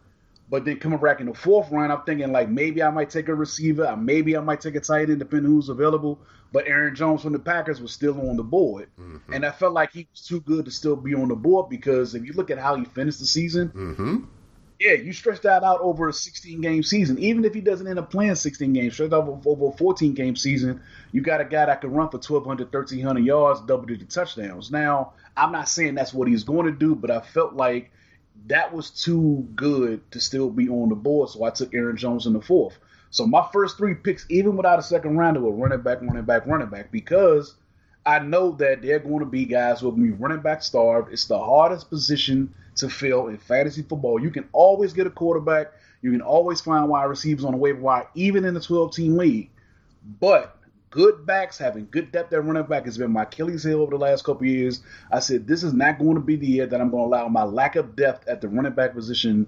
But 0.50 0.64
then 0.66 0.78
coming 0.78 1.00
back 1.00 1.20
in 1.20 1.26
the 1.26 1.34
fourth 1.34 1.72
round, 1.72 1.92
I'm 1.92 2.04
thinking 2.04 2.32
like 2.32 2.50
maybe 2.50 2.84
I 2.84 2.92
might 2.92 3.10
take 3.10 3.30
a 3.30 3.36
receiver, 3.36 3.96
maybe 3.98 4.38
I 4.38 4.42
might 4.42 4.62
take 4.62 4.76
a 4.76 4.80
tight 4.80 5.10
end, 5.10 5.20
depending 5.20 5.52
who's 5.52 5.70
available. 5.70 6.20
But 6.52 6.68
Aaron 6.68 6.96
Jones 6.96 7.24
from 7.24 7.34
the 7.34 7.40
Packers 7.40 7.82
was 7.82 7.92
still 7.92 8.30
on 8.30 8.38
the 8.38 8.44
board, 8.44 8.90
mm-hmm. 9.00 9.34
and 9.34 9.46
I 9.46 9.52
felt 9.52 9.74
like 9.74 9.92
he 9.92 10.08
was 10.12 10.22
too 10.22 10.40
good 10.42 10.66
to 10.66 10.72
still 10.72 10.96
be 10.96 11.14
on 11.14 11.28
the 11.28 11.36
board 11.36 11.70
because 11.70 12.16
if 12.16 12.24
you 12.24 12.34
look 12.34 12.52
at 12.52 12.60
how 12.60 12.76
he 12.76 12.86
finished 12.86 13.20
the 13.20 13.26
season, 13.26 13.70
mm-hmm. 13.70 14.18
yeah, 14.80 14.94
you 14.94 15.12
stretch 15.12 15.42
that 15.42 15.64
out 15.64 15.82
over 15.82 16.08
a 16.08 16.14
16 16.14 16.62
game 16.62 16.84
season. 16.84 17.18
Even 17.20 17.44
if 17.44 17.54
he 17.54 17.62
doesn't 17.62 17.88
end 17.88 17.98
up 17.98 18.12
playing 18.12 18.36
16 18.36 18.72
games, 18.72 18.94
stretch 18.94 19.12
out 19.12 19.28
over, 19.28 19.42
over 19.50 19.74
a 19.74 19.78
14 19.78 20.14
game 20.14 20.36
season, 20.36 20.82
you 21.12 21.22
got 21.22 21.42
a 21.42 21.46
guy 21.46 21.66
that 21.66 21.82
can 21.82 21.92
run 21.92 22.10
for 22.10 22.18
1,200, 22.18 22.72
1,300 22.72 23.26
yards, 23.26 23.62
double 23.62 23.86
digit 23.86 24.12
touchdowns. 24.12 24.72
Now, 24.72 25.14
I'm 25.36 25.52
not 25.52 25.68
saying 25.68 25.96
that's 25.96 26.14
what 26.14 26.28
he's 26.28 26.44
going 26.44 26.68
to 26.68 26.72
do, 26.72 26.96
but 26.96 27.10
I 27.10 27.20
felt 27.20 27.54
like 27.54 27.92
that 28.48 28.74
was 28.74 28.90
too 28.90 29.48
good 29.56 30.10
to 30.12 30.20
still 30.20 30.50
be 30.50 30.70
on 30.70 30.90
the 30.90 30.96
board, 30.96 31.30
so 31.30 31.44
I 31.44 31.50
took 31.50 31.74
Aaron 31.74 31.98
Jones 31.98 32.26
in 32.26 32.34
the 32.34 32.42
fourth. 32.42 32.78
So 33.10 33.26
my 33.26 33.48
first 33.54 33.78
three 33.78 33.96
picks, 33.96 34.26
even 34.30 34.58
without 34.58 34.80
a 34.80 34.84
second 34.84 35.18
rounder, 35.18 35.40
were 35.40 35.52
running 35.52 35.82
back, 35.82 36.02
running 36.02 36.26
back, 36.26 36.46
running 36.46 36.68
back, 36.68 36.92
because 36.92 37.56
I 38.06 38.20
know 38.20 38.52
that 38.54 38.82
they're 38.82 39.00
going 39.00 39.20
to 39.20 39.26
be 39.26 39.46
guys 39.46 39.80
who 39.80 39.88
will 39.88 39.98
be 39.98 40.12
running 40.12 40.42
back 40.42 40.62
starved. 40.62 41.12
It's 41.12 41.26
the 41.26 41.40
hardest 41.40 41.90
position 41.90 42.54
to 42.76 42.90
fill 42.90 43.28
in 43.28 43.38
fantasy 43.38 43.82
football. 43.82 44.22
You 44.22 44.30
can 44.30 44.48
always 44.52 44.94
get 44.94 45.08
a 45.08 45.10
quarterback. 45.10 45.72
You 46.02 46.12
can 46.12 46.22
always 46.22 46.62
find 46.62 46.88
wide 46.88 47.06
receivers 47.06 47.46
on 47.46 47.54
the 47.54 47.58
waiver 47.58 47.80
wire, 47.80 48.08
even 48.14 48.46
in 48.46 48.54
the 48.54 48.60
12 48.60 48.94
team 48.94 49.18
league. 49.18 49.50
But 50.20 50.55
good 50.96 51.26
backs, 51.26 51.58
having 51.58 51.90
good 51.92 52.10
depth 52.14 52.32
at 52.32 52.46
running 52.46 52.64
back 52.64 52.86
has 52.86 52.98
been 52.98 53.12
my 53.12 53.24
Achilles 53.24 53.66
heel 53.66 53.82
over 53.82 53.92
the 53.92 53.98
last 53.98 54.24
couple 54.24 54.48
years. 54.48 54.82
I 55.12 55.20
said 55.20 55.46
this 55.46 55.62
is 55.62 55.74
not 55.74 56.00
going 56.00 56.16
to 56.16 56.22
be 56.22 56.38
the 56.38 56.48
year 56.48 56.66
that 56.66 56.80
I'm 56.80 56.90
going 56.90 57.04
to 57.04 57.08
allow 57.08 57.28
my 57.28 57.44
lack 57.44 57.76
of 57.76 57.98
depth 57.98 58.30
at 58.30 58.40
the 58.40 58.48
running 58.48 58.72
back 58.72 58.94
position 58.94 59.46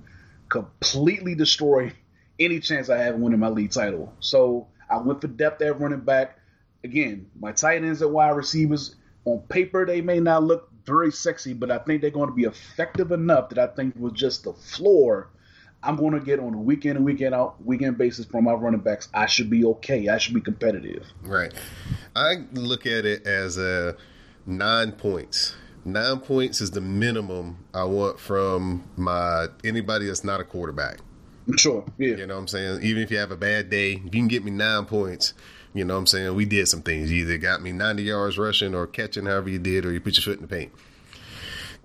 completely 0.50 1.36
destroy 1.36 1.94
any 2.38 2.60
chance 2.60 2.90
I 2.90 2.98
have 2.98 3.16
of 3.16 3.22
winning 3.22 3.40
my 3.40 3.48
league 3.48 3.72
title. 3.72 4.14
So 4.20 4.68
I 4.90 4.98
went 4.98 5.22
for 5.22 5.28
depth 5.28 5.62
at 5.62 5.80
running 5.80 6.02
back. 6.02 6.38
Again, 6.84 7.30
my 7.40 7.54
tight 7.54 7.82
ends 7.82 8.02
and 8.02 8.12
wide 8.12 8.36
receivers 8.36 8.96
on 9.24 9.40
paper 9.48 9.86
they 9.86 10.02
may 10.02 10.20
not 10.20 10.44
look 10.44 10.70
very 10.86 11.12
sexy, 11.12 11.54
but 11.54 11.72
I 11.72 11.78
think 11.78 12.02
they're 12.02 12.12
going 12.12 12.30
to 12.30 12.36
be 12.36 12.44
effective 12.44 13.14
enough 13.14 13.50
that 13.50 13.58
I 13.58 13.74
think 13.74 13.96
was 13.98 14.14
just 14.14 14.44
the 14.44 14.54
floor 14.54 15.30
I'm 15.84 15.96
going 15.96 16.14
to 16.14 16.20
get 16.20 16.40
on 16.40 16.54
a 16.54 16.58
weekend 16.58 16.98
and 16.98 17.06
weekend 17.06 17.36
out 17.36 17.64
weekend 17.64 17.98
basis 17.98 18.26
from 18.26 18.46
my 18.46 18.54
running 18.54 18.80
backs. 18.80 19.10
I 19.14 19.26
should 19.28 19.50
be 19.50 19.64
okay. 19.66 20.10
I 20.10 20.18
should 20.18 20.34
be 20.34 20.42
competitive. 20.42 21.06
Right. 21.22 21.54
I 22.16 22.46
look 22.54 22.86
at 22.86 23.06
it 23.06 23.28
as 23.28 23.58
a 23.58 23.96
nine 24.46 24.92
points. 24.94 25.56
Nine 25.86 26.20
points 26.20 26.60
is 26.62 26.72
the 26.72 26.82
minimum 26.82 27.64
I 27.74 27.84
want 27.86 28.20
from 28.20 28.84
my 28.98 29.48
anybody 29.64 30.08
that's 30.08 30.24
not 30.24 30.42
a 30.42 30.44
quarterback. 30.44 31.00
Sure. 31.56 31.86
Yeah. 31.98 32.16
You 32.16 32.28
know 32.28 32.36
what 32.36 32.42
I'm 32.42 32.48
saying? 32.48 32.82
Even 32.82 33.04
if 33.04 33.12
you 33.12 33.18
have 33.20 33.32
a 33.32 33.38
bad 33.38 33.70
day, 33.70 33.94
if 33.94 34.04
you 34.04 34.10
can 34.10 34.28
get 34.28 34.44
me 34.44 34.52
nine 34.52 34.86
points, 34.86 35.34
you 35.74 35.86
know 35.86 35.94
what 35.94 36.02
I'm 36.02 36.08
saying? 36.08 36.36
We 36.36 36.46
did 36.46 36.68
some 36.68 36.82
things. 36.82 37.12
You 37.12 37.22
either 37.22 37.38
got 37.38 37.62
me 37.62 37.72
90 37.72 38.04
yards 38.04 38.38
rushing 38.38 38.76
or 38.76 38.88
catching, 38.88 39.26
however 39.26 39.50
you 39.50 39.60
did, 39.60 39.86
or 39.86 39.94
you 39.94 40.02
put 40.02 40.18
your 40.18 40.24
foot 40.24 40.38
in 40.38 40.42
the 40.42 40.48
paint 40.48 40.74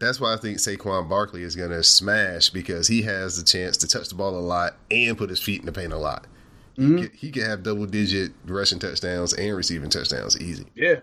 that's 0.03 0.21
why 0.21 0.35
I 0.35 0.37
think 0.37 0.59
Saquon 0.59 1.09
Barkley 1.09 1.43
is 1.43 1.55
going 1.55 1.71
to 1.71 1.83
smash 1.83 2.51
because 2.51 2.89
he 2.89 3.03
has 3.03 3.37
the 3.37 3.45
chance 3.45 3.77
to 3.79 3.89
touch 3.89 4.09
the 4.09 4.15
ball 4.17 4.37
a 4.37 4.41
lot 4.41 4.77
and 4.91 5.17
put 5.17 5.31
his 5.31 5.41
feet 5.41 5.61
in 5.61 5.67
the 5.67 5.73
paint 5.73 5.93
a 5.93 5.99
lot. 5.99 6.27
Mm-hmm. 6.77 6.97
He, 6.97 7.03
could, 7.03 7.15
he 7.15 7.31
could 7.31 7.43
have 7.45 7.63
double 7.63 7.87
digit 7.87 8.33
rushing 8.45 8.79
touchdowns 8.79 9.33
and 9.33 9.57
receiving 9.57 9.91
touchdowns 9.91 10.41
easy. 10.41 10.67
Yeah, 10.75 11.01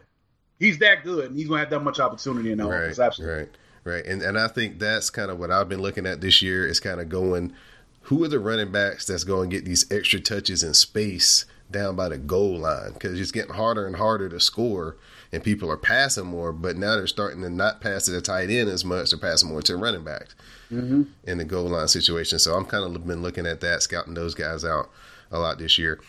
he's 0.60 0.80
that 0.80 1.04
good, 1.04 1.26
and 1.26 1.38
he's 1.38 1.48
going 1.48 1.60
to 1.60 1.64
have 1.64 1.70
that 1.70 1.84
much 1.84 2.00
opportunity 2.00 2.52
in 2.52 2.58
the 2.58 2.66
right, 2.66 2.84
offense. 2.84 3.00
Absolutely, 3.00 3.38
right, 3.38 3.50
right. 3.86 4.06
And 4.06 4.22
and 4.22 4.38
I 4.38 4.48
think 4.48 4.80
that's 4.80 5.10
kind 5.10 5.32
of 5.32 5.40
what 5.40 5.52
I've 5.52 5.70
been 5.70 5.82
looking 5.82 6.06
at 6.06 6.22
this 6.22 6.42
year 6.42 6.68
is 6.68 6.80
kind 6.80 7.00
of 7.00 7.08
going, 7.08 7.54
who 8.02 8.24
are 8.24 8.28
the 8.28 8.40
running 8.40 8.72
backs 8.72 9.06
that's 9.06 9.24
going 9.24 9.50
to 9.50 9.56
get 9.56 9.66
these 9.66 9.90
extra 9.92 10.20
touches 10.20 10.64
in 10.64 10.74
space 10.74 11.46
down 11.72 11.96
by 11.96 12.10
the 12.10 12.18
goal 12.18 12.60
line 12.60 12.94
because 12.94 13.20
it's 13.20 13.32
getting 13.32 13.54
harder 13.54 13.86
and 13.86 13.96
harder 13.96 14.30
to 14.30 14.40
score 14.40 14.98
and 15.32 15.44
people 15.44 15.70
are 15.70 15.78
passing 15.78 16.26
more, 16.26 16.52
but 16.52 16.76
now 16.76 16.96
they're 16.96 17.08
starting 17.08 17.42
to 17.42 17.50
not 17.50 17.82
pass 17.82 18.06
to 18.06 18.12
the 18.12 18.22
tight 18.22 18.50
end 18.50 18.70
as 18.70 18.84
much. 18.84 19.12
They're 19.12 19.20
passing 19.20 19.50
more 19.50 19.62
to 19.62 19.78
running 19.78 20.04
backs 20.04 20.36
mm-hmm. 20.72 21.04
in 21.26 21.38
the 21.38 21.46
goal 21.46 21.70
line 21.70 21.88
situation. 21.88 22.40
So 22.40 22.56
I'm 22.56 22.66
kind 22.66 22.84
of 22.84 23.06
been 23.06 23.22
looking 23.22 23.46
at 23.46 23.62
that, 23.62 23.84
scouting 23.84 24.16
those 24.16 24.34
guys 24.34 24.66
out 24.66 24.90
a 25.32 25.40
lot 25.40 25.60
this 25.60 25.78
year. 25.78 26.00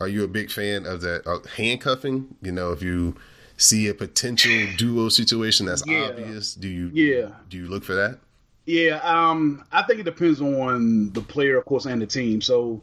Are 0.00 0.08
you 0.08 0.24
a 0.24 0.28
big 0.28 0.50
fan 0.50 0.86
of 0.86 1.00
the 1.00 1.26
uh, 1.28 1.46
handcuffing? 1.56 2.36
You 2.42 2.52
know, 2.52 2.72
if 2.72 2.82
you 2.82 3.16
see 3.56 3.88
a 3.88 3.94
potential 3.94 4.66
duo 4.76 5.08
situation 5.08 5.66
that's 5.66 5.86
yeah. 5.86 6.08
obvious, 6.08 6.54
do 6.54 6.68
you 6.68 6.90
yeah 6.92 7.32
do 7.48 7.58
you 7.58 7.68
look 7.68 7.84
for 7.84 7.94
that? 7.94 8.18
Yeah, 8.66 9.00
um, 9.02 9.64
I 9.72 9.82
think 9.82 10.00
it 10.00 10.04
depends 10.04 10.40
on 10.40 11.10
the 11.12 11.20
player, 11.20 11.58
of 11.58 11.64
course, 11.64 11.86
and 11.86 12.00
the 12.00 12.06
team. 12.06 12.40
So, 12.40 12.80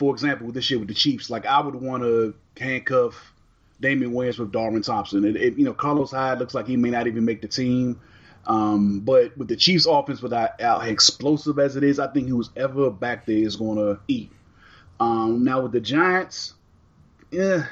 for 0.00 0.14
example, 0.14 0.46
with 0.46 0.54
this 0.54 0.70
year 0.70 0.78
with 0.78 0.88
the 0.88 0.94
Chiefs, 0.94 1.28
like 1.28 1.44
I 1.44 1.60
would 1.60 1.74
want 1.74 2.02
to 2.04 2.34
handcuff 2.58 3.34
Damien 3.82 4.14
Williams 4.14 4.38
with 4.38 4.50
Darwin 4.50 4.80
Thompson. 4.80 5.26
It, 5.26 5.36
it, 5.36 5.58
you 5.58 5.64
know, 5.66 5.74
Carlos 5.74 6.10
Hyde 6.10 6.38
looks 6.38 6.54
like 6.54 6.66
he 6.66 6.78
may 6.78 6.88
not 6.88 7.06
even 7.06 7.26
make 7.26 7.42
the 7.42 7.48
team. 7.48 8.00
Um, 8.46 9.00
but 9.00 9.36
with 9.36 9.48
the 9.48 9.56
Chiefs' 9.56 9.84
offense, 9.84 10.22
without 10.22 10.58
how 10.58 10.80
explosive 10.80 11.58
as 11.58 11.76
it 11.76 11.84
is, 11.84 11.98
I 11.98 12.06
think 12.06 12.28
who's 12.28 12.48
ever 12.56 12.90
back 12.90 13.26
there 13.26 13.36
is 13.36 13.56
going 13.56 13.76
to 13.76 14.00
eat. 14.08 14.32
Um, 15.00 15.44
now 15.44 15.60
with 15.60 15.72
the 15.72 15.82
Giants, 15.82 16.54
yeah, 17.30 17.66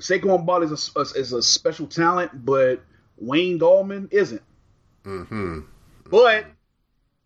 Saquon 0.00 0.46
Barkley 0.46 0.72
is 0.72 0.90
a, 0.96 1.00
is 1.20 1.34
a 1.34 1.42
special 1.42 1.86
talent, 1.86 2.46
but 2.46 2.82
Wayne 3.18 3.58
Gallman 3.58 4.10
isn't. 4.10 4.42
Mm-hmm. 5.04 5.60
But 6.10 6.46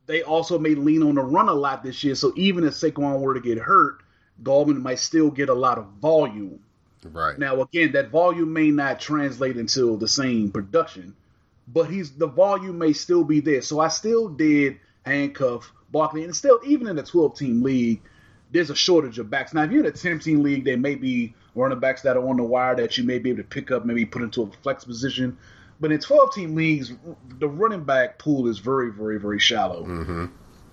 they 0.07 0.25
also 0.25 0.59
may 0.59 0.75
lean 0.75 1.05
on 1.05 1.15
the 1.15 1.23
run 1.23 1.49
a 1.49 1.55
lot 1.55 1.85
this 1.85 2.03
year. 2.03 2.17
So 2.17 2.33
even 2.35 2.65
if 2.65 2.73
Saquon 2.73 3.21
were 3.21 3.35
to 3.35 3.41
get 3.41 3.59
hurt, 3.59 4.03
Gallman 4.43 4.83
might 4.83 4.99
still 4.99 5.31
get 5.31 5.49
a 5.49 5.55
lot 5.55 5.79
of 5.79 5.87
volume. 6.01 6.61
Right. 7.05 7.39
Now, 7.39 7.61
again, 7.61 7.93
that 7.93 8.11
volume 8.11 8.53
may 8.53 8.71
not 8.71 9.01
translate 9.01 9.57
into 9.57 9.97
the 9.97 10.09
same 10.09 10.51
production, 10.53 11.15
but 11.69 11.91
he's 11.91 12.13
the 12.13 12.29
volume 12.29 12.79
may 12.79 12.93
still 12.93 13.25
be 13.25 13.41
there. 13.41 13.63
So 13.63 13.81
I 13.81 13.89
still 13.89 14.29
did 14.29 14.79
handcuff 15.05 15.73
Barkley, 15.91 16.25
and 16.25 16.35
still, 16.35 16.61
even 16.65 16.87
in 16.87 16.97
the 16.97 17.03
12 17.03 17.37
team 17.37 17.63
league, 17.63 18.03
there's 18.51 18.71
a 18.71 18.75
shortage 18.75 19.19
of 19.19 19.31
backs. 19.31 19.53
Now, 19.53 19.65
if 19.65 19.71
you're 19.71 19.81
in 19.81 19.87
a 19.87 19.93
10 19.93 20.21
team 20.21 20.43
league, 20.43 20.65
there 20.65 20.77
may 20.77 20.95
be 20.95 21.35
running 21.55 21.81
backs 21.81 22.03
that 22.03 22.17
are 22.17 22.27
on 22.27 22.37
the 22.37 22.43
wire 22.43 22.77
that 22.77 22.97
you 22.97 23.05
may 23.05 23.19
be 23.19 23.31
able 23.31 23.43
to 23.43 23.49
pick 23.49 23.71
up, 23.71 23.85
maybe 23.85 24.05
put 24.05 24.23
into 24.23 24.43
a 24.43 24.51
flex 24.63 24.85
position. 24.85 25.37
But 25.81 25.91
in 25.93 25.99
12 25.99 26.35
team 26.35 26.55
leagues, 26.55 26.93
the 27.39 27.49
running 27.49 27.85
back 27.85 28.19
pool 28.19 28.49
is 28.49 28.59
very, 28.59 28.93
very, 28.93 29.19
very 29.19 29.39
shallow. 29.39 29.85
Mm-hmm. 29.85 30.27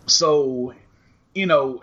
So, 0.05 0.73
you 1.33 1.47
know, 1.47 1.81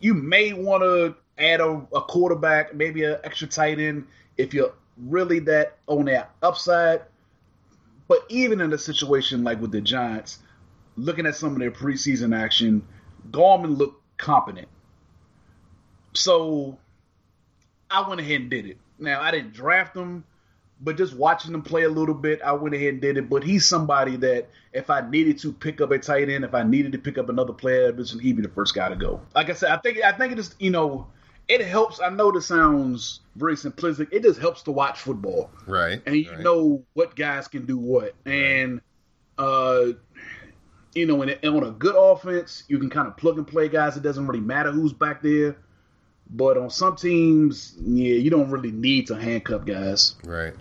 you 0.00 0.14
may 0.14 0.52
want 0.52 0.82
to 0.82 1.14
add 1.38 1.60
a, 1.60 1.86
a 1.94 2.00
quarterback, 2.02 2.74
maybe 2.74 3.04
an 3.04 3.18
extra 3.24 3.48
tight 3.48 3.78
end 3.78 4.06
if 4.36 4.54
you're 4.54 4.72
really 4.96 5.40
that 5.40 5.78
on 5.86 6.06
that 6.06 6.30
upside. 6.42 7.02
But 8.06 8.18
even 8.28 8.60
in 8.60 8.72
a 8.72 8.78
situation 8.78 9.44
like 9.44 9.60
with 9.60 9.72
the 9.72 9.80
Giants, 9.80 10.38
looking 10.96 11.26
at 11.26 11.36
some 11.36 11.52
of 11.52 11.58
their 11.58 11.70
preseason 11.70 12.36
action, 12.36 12.86
Gallman 13.30 13.78
looked 13.78 14.02
competent. 14.18 14.68
So 16.12 16.78
I 17.90 18.08
went 18.08 18.20
ahead 18.20 18.42
and 18.42 18.50
did 18.50 18.66
it. 18.66 18.78
Now 18.98 19.20
I 19.20 19.30
didn't 19.30 19.52
draft 19.52 19.96
him, 19.96 20.24
but 20.84 20.98
just 20.98 21.14
watching 21.14 21.54
him 21.54 21.62
play 21.62 21.84
a 21.84 21.88
little 21.88 22.14
bit, 22.14 22.42
I 22.42 22.52
went 22.52 22.74
ahead 22.74 22.88
and 22.88 23.00
did 23.00 23.16
it. 23.16 23.30
But 23.30 23.42
he's 23.42 23.66
somebody 23.66 24.16
that 24.16 24.48
if 24.72 24.90
I 24.90 25.00
needed 25.08 25.38
to 25.38 25.52
pick 25.52 25.80
up 25.80 25.90
a 25.90 25.98
tight 25.98 26.28
end, 26.28 26.44
if 26.44 26.54
I 26.54 26.62
needed 26.62 26.92
to 26.92 26.98
pick 26.98 27.16
up 27.16 27.28
another 27.30 27.54
player, 27.54 27.92
he'd 27.92 28.36
be 28.36 28.42
the 28.42 28.48
first 28.48 28.74
guy 28.74 28.90
to 28.90 28.96
go. 28.96 29.20
Like 29.34 29.48
I 29.48 29.54
said, 29.54 29.70
I 29.70 29.78
think 29.78 30.02
I 30.04 30.12
think 30.12 30.32
it 30.32 30.38
is 30.38 30.54
you 30.58 30.70
know 30.70 31.06
it 31.48 31.62
helps. 31.62 32.00
I 32.00 32.10
know 32.10 32.30
this 32.30 32.46
sounds 32.46 33.20
very 33.34 33.54
simplistic. 33.54 34.08
It 34.12 34.22
just 34.22 34.38
helps 34.38 34.62
to 34.62 34.72
watch 34.72 35.00
football, 35.00 35.50
right? 35.66 36.02
And 36.06 36.16
you 36.16 36.30
right. 36.30 36.40
know 36.40 36.84
what 36.92 37.16
guys 37.16 37.48
can 37.48 37.64
do 37.64 37.78
what, 37.78 38.14
and 38.26 38.80
uh, 39.38 39.86
you 40.94 41.06
know, 41.06 41.22
in, 41.22 41.30
on 41.48 41.64
a 41.64 41.70
good 41.70 41.96
offense, 41.96 42.64
you 42.68 42.78
can 42.78 42.90
kind 42.90 43.08
of 43.08 43.16
plug 43.16 43.38
and 43.38 43.46
play 43.46 43.68
guys. 43.68 43.96
It 43.96 44.02
doesn't 44.02 44.26
really 44.26 44.40
matter 44.40 44.70
who's 44.70 44.92
back 44.92 45.22
there. 45.22 45.56
But 46.30 46.56
on 46.56 46.70
some 46.70 46.96
teams, 46.96 47.74
yeah, 47.78 48.14
you 48.14 48.30
don't 48.30 48.50
really 48.50 48.72
need 48.72 49.08
to 49.08 49.14
handcuff 49.14 49.66
guys. 49.66 50.16
Right, 50.24 50.54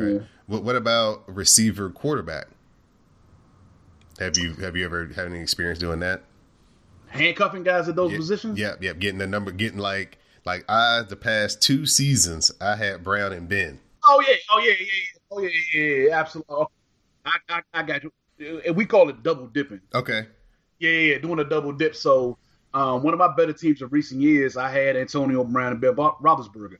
right. 0.00 0.14
Yeah. 0.14 0.20
What, 0.46 0.62
what 0.64 0.76
about 0.76 1.24
receiver 1.28 1.90
quarterback? 1.90 2.46
Have 4.18 4.36
you 4.36 4.54
have 4.54 4.76
you 4.76 4.84
ever 4.84 5.06
had 5.08 5.26
any 5.26 5.40
experience 5.40 5.78
doing 5.78 6.00
that? 6.00 6.22
Handcuffing 7.08 7.62
guys 7.62 7.88
at 7.88 7.96
those 7.96 8.10
yep, 8.12 8.20
positions? 8.20 8.58
Yep, 8.58 8.82
yep. 8.82 8.98
Getting 8.98 9.18
the 9.18 9.26
number, 9.26 9.50
getting 9.50 9.78
like 9.78 10.18
like 10.44 10.64
I 10.68 11.02
the 11.08 11.16
past 11.16 11.62
two 11.62 11.86
seasons 11.86 12.52
I 12.60 12.76
had 12.76 13.02
Brown 13.02 13.32
and 13.32 13.48
Ben. 13.48 13.80
Oh 14.04 14.22
yeah, 14.26 14.34
oh 14.50 14.58
yeah, 14.58 14.72
yeah, 14.78 14.86
yeah. 14.86 15.20
oh 15.30 15.40
yeah, 15.40 15.50
yeah, 15.74 16.06
yeah. 16.08 16.18
absolutely. 16.18 16.66
I, 17.24 17.36
I, 17.48 17.62
I 17.74 17.82
got 17.82 18.02
you. 18.04 18.12
And 18.66 18.76
we 18.76 18.86
call 18.86 19.08
it 19.08 19.22
double 19.22 19.46
dipping. 19.46 19.80
Okay. 19.94 20.26
Yeah, 20.78 20.90
yeah, 20.90 21.12
yeah, 21.12 21.18
doing 21.18 21.38
a 21.38 21.44
double 21.44 21.72
dip. 21.72 21.94
So 21.94 22.38
Um, 22.72 23.02
one 23.02 23.12
of 23.12 23.18
my 23.18 23.34
better 23.34 23.52
teams 23.52 23.82
of 23.82 23.92
recent 23.92 24.20
years, 24.20 24.56
I 24.56 24.70
had 24.70 24.96
Antonio 24.96 25.42
Brown 25.44 25.72
and 25.72 25.80
Ben 25.80 25.94
Roethlisberger. 25.94 26.78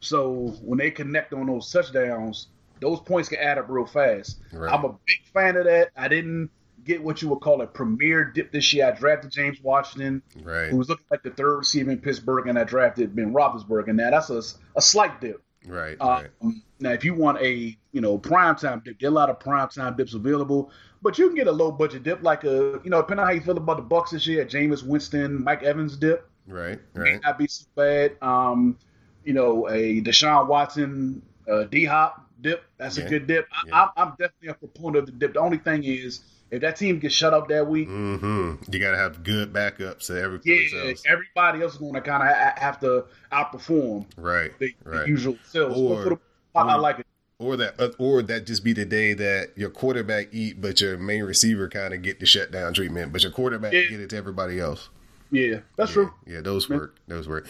So 0.00 0.54
when 0.62 0.78
they 0.78 0.90
connect 0.90 1.32
on 1.32 1.46
those 1.46 1.70
touchdowns, 1.72 2.48
those 2.80 3.00
points 3.00 3.28
can 3.28 3.38
add 3.38 3.58
up 3.58 3.66
real 3.68 3.86
fast. 3.86 4.38
Right. 4.52 4.72
I'm 4.72 4.84
a 4.84 4.90
big 5.06 5.24
fan 5.32 5.56
of 5.56 5.64
that. 5.64 5.90
I 5.96 6.08
didn't 6.08 6.50
get 6.84 7.02
what 7.02 7.22
you 7.22 7.28
would 7.28 7.40
call 7.40 7.60
a 7.62 7.66
premier 7.66 8.24
dip 8.24 8.52
this 8.52 8.72
year. 8.72 8.86
I 8.86 8.90
drafted 8.92 9.30
James 9.30 9.60
Washington, 9.62 10.22
right. 10.42 10.68
who 10.68 10.76
was 10.76 10.88
looking 10.88 11.06
like 11.10 11.22
the 11.22 11.30
third 11.30 11.58
receiver 11.58 11.90
in 11.90 11.98
Pittsburgh, 11.98 12.46
and 12.48 12.58
I 12.58 12.64
drafted 12.64 13.14
Ben 13.14 13.32
Roethlisberger. 13.32 13.88
And 13.88 13.96
now 13.96 14.10
that's 14.10 14.30
a, 14.30 14.42
a 14.76 14.82
slight 14.82 15.20
dip. 15.20 15.42
Right, 15.66 16.00
um, 16.00 16.08
right. 16.08 16.54
Now, 16.80 16.92
if 16.92 17.04
you 17.04 17.14
want 17.14 17.38
a 17.42 17.76
you 17.92 18.00
know 18.00 18.16
prime 18.16 18.56
time 18.56 18.80
dip, 18.84 18.98
there 18.98 19.08
are 19.08 19.12
a 19.12 19.14
lot 19.14 19.28
of 19.28 19.38
prime 19.38 19.68
time 19.68 19.94
dips 19.94 20.14
available, 20.14 20.70
but 21.02 21.18
you 21.18 21.26
can 21.26 21.36
get 21.36 21.48
a 21.48 21.52
low 21.52 21.70
budget 21.70 22.02
dip 22.02 22.22
like 22.22 22.44
a 22.44 22.80
you 22.82 22.88
know 22.90 23.02
depending 23.02 23.20
on 23.20 23.26
how 23.26 23.32
you 23.32 23.42
feel 23.42 23.58
about 23.58 23.76
the 23.76 23.82
Bucs 23.94 24.10
this 24.10 24.26
year, 24.26 24.44
Jameis 24.46 24.82
Winston, 24.82 25.44
Mike 25.44 25.62
Evans 25.62 25.98
dip. 25.98 26.26
Right, 26.46 26.80
right. 26.94 27.12
May 27.12 27.18
not 27.18 27.38
be 27.38 27.46
so 27.46 27.66
bad. 27.76 28.16
Um, 28.22 28.78
you 29.22 29.34
know, 29.34 29.68
a 29.68 30.00
Deshaun 30.00 30.48
Watson, 30.48 31.20
uh, 31.50 31.64
D 31.64 31.84
Hop 31.84 32.26
dip. 32.42 32.64
That's 32.78 32.98
yeah. 32.98 33.04
a 33.04 33.08
good 33.08 33.26
dip. 33.26 33.48
I, 33.52 33.68
yeah. 33.68 33.88
I'm 33.96 34.10
definitely 34.10 34.48
a 34.48 34.54
proponent 34.54 34.96
of 34.98 35.06
the 35.06 35.12
dip. 35.12 35.34
The 35.34 35.40
only 35.40 35.58
thing 35.58 35.84
is 35.84 36.20
if 36.50 36.62
that 36.62 36.76
team 36.76 36.98
gets 36.98 37.14
shut 37.14 37.32
up 37.32 37.48
that 37.48 37.66
week, 37.66 37.88
mm-hmm. 37.88 38.72
you 38.72 38.80
got 38.80 38.90
to 38.90 38.96
have 38.96 39.22
good 39.22 39.52
backups 39.52 40.06
to 40.06 40.20
everybody 40.20 40.68
yeah, 40.72 40.88
else. 40.90 41.02
Everybody 41.06 41.62
else 41.62 41.72
is 41.74 41.78
going 41.78 41.94
to 41.94 42.00
kind 42.00 42.22
of 42.22 42.58
have 42.58 42.80
to 42.80 43.04
outperform 43.32 44.06
right, 44.16 44.58
the, 44.58 44.74
right. 44.84 45.02
the 45.02 45.08
usual 45.08 45.36
selves. 45.44 45.78
Or, 45.78 46.04
the, 46.04 46.18
I, 46.54 46.74
like 46.76 46.98
it. 47.00 47.06
Or 47.38 47.56
that, 47.56 47.80
uh, 47.80 47.90
or 47.98 48.22
that 48.22 48.46
just 48.46 48.64
be 48.64 48.72
the 48.72 48.84
day 48.84 49.14
that 49.14 49.52
your 49.56 49.70
quarterback 49.70 50.28
eat, 50.32 50.60
but 50.60 50.80
your 50.80 50.98
main 50.98 51.22
receiver 51.22 51.68
kind 51.68 51.94
of 51.94 52.02
get 52.02 52.20
the 52.20 52.26
shutdown 52.26 52.74
treatment, 52.74 53.12
but 53.12 53.22
your 53.22 53.32
quarterback 53.32 53.72
yeah. 53.72 53.82
get 53.88 54.00
it 54.00 54.10
to 54.10 54.16
everybody 54.16 54.60
else. 54.60 54.88
Yeah, 55.30 55.60
that's 55.76 55.90
yeah, 55.90 55.94
true. 55.94 56.12
Yeah, 56.26 56.40
those 56.40 56.68
work. 56.68 56.96
Those 57.06 57.28
work. 57.28 57.46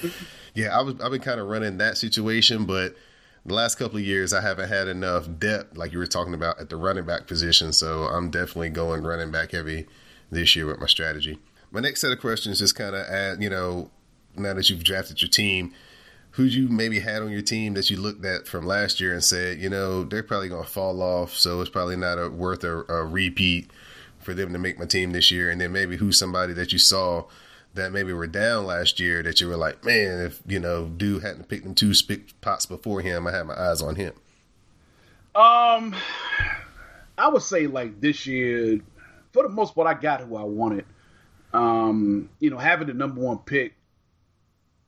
Yeah, 0.54 0.78
I 0.78 0.82
was 0.82 1.00
I've 1.00 1.10
been 1.10 1.22
kind 1.22 1.40
of 1.40 1.48
running 1.48 1.78
that 1.78 1.96
situation, 1.96 2.66
but 2.66 2.94
the 3.46 3.54
last 3.54 3.76
couple 3.76 3.98
of 3.98 4.04
years 4.04 4.32
I 4.32 4.40
haven't 4.40 4.68
had 4.68 4.88
enough 4.88 5.26
depth, 5.38 5.76
like 5.76 5.92
you 5.92 5.98
were 5.98 6.06
talking 6.06 6.34
about, 6.34 6.60
at 6.60 6.68
the 6.68 6.76
running 6.76 7.04
back 7.04 7.26
position. 7.26 7.72
So 7.72 8.04
I'm 8.04 8.30
definitely 8.30 8.70
going 8.70 9.02
running 9.02 9.30
back 9.30 9.52
heavy 9.52 9.86
this 10.30 10.54
year 10.54 10.66
with 10.66 10.78
my 10.78 10.86
strategy. 10.86 11.38
My 11.70 11.80
next 11.80 12.00
set 12.00 12.12
of 12.12 12.20
questions 12.20 12.58
just 12.58 12.74
kind 12.74 12.94
of 12.94 13.06
add, 13.06 13.42
you 13.42 13.50
know, 13.50 13.90
now 14.36 14.54
that 14.54 14.68
you've 14.68 14.84
drafted 14.84 15.22
your 15.22 15.30
team, 15.30 15.72
who 16.32 16.44
you 16.44 16.68
maybe 16.68 17.00
had 17.00 17.22
on 17.22 17.30
your 17.30 17.42
team 17.42 17.74
that 17.74 17.90
you 17.90 17.96
looked 17.96 18.24
at 18.24 18.46
from 18.46 18.66
last 18.66 19.00
year 19.00 19.12
and 19.12 19.24
said, 19.24 19.58
you 19.58 19.68
know, 19.68 20.04
they're 20.04 20.22
probably 20.22 20.48
going 20.48 20.64
to 20.64 20.70
fall 20.70 21.02
off, 21.02 21.32
so 21.32 21.60
it's 21.60 21.70
probably 21.70 21.96
not 21.96 22.18
a, 22.18 22.28
worth 22.28 22.62
a, 22.62 22.84
a 22.88 23.04
repeat 23.04 23.70
for 24.18 24.34
them 24.34 24.52
to 24.52 24.58
make 24.58 24.78
my 24.78 24.84
team 24.84 25.12
this 25.12 25.30
year. 25.30 25.50
And 25.50 25.60
then 25.60 25.72
maybe 25.72 25.96
who's 25.96 26.18
somebody 26.18 26.52
that 26.52 26.72
you 26.72 26.78
saw 26.78 27.24
that 27.74 27.92
maybe 27.92 28.12
were 28.12 28.26
down 28.26 28.66
last 28.66 28.98
year 28.98 29.22
that 29.22 29.40
you 29.40 29.48
were 29.48 29.56
like, 29.56 29.84
man, 29.84 30.20
if 30.20 30.42
you 30.46 30.58
know, 30.58 30.86
dude 30.86 31.22
hadn't 31.22 31.48
picked 31.48 31.64
them 31.64 31.74
two 31.74 31.94
spots 31.94 32.66
before 32.66 33.00
him, 33.00 33.26
I 33.26 33.30
had 33.30 33.46
my 33.46 33.54
eyes 33.54 33.80
on 33.80 33.96
him. 33.96 34.12
Um, 35.34 35.94
I 37.16 37.28
would 37.28 37.42
say 37.42 37.66
like 37.66 38.00
this 38.00 38.26
year, 38.26 38.80
for 39.32 39.44
the 39.44 39.48
most 39.48 39.74
part, 39.74 39.86
I 39.86 39.94
got 39.94 40.20
who 40.20 40.36
I 40.36 40.42
wanted. 40.42 40.84
Um, 41.52 42.28
you 42.40 42.50
know, 42.50 42.58
having 42.58 42.88
the 42.88 42.94
number 42.94 43.20
one 43.20 43.38
pick, 43.38 43.74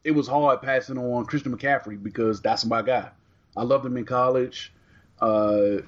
it 0.05 0.11
was 0.13 0.27
hard 0.27 0.63
passing 0.63 0.99
on 0.99 1.25
Christian 1.27 1.57
McCaffrey 1.57 2.03
because 2.03 2.41
that's 2.41 2.65
my 2.65 2.83
guy. 2.83 3.11
I 3.57 3.63
loved 3.63 3.87
him 3.87 3.97
in 3.97 4.05
college. 4.05 4.73
Uh, 5.21 5.83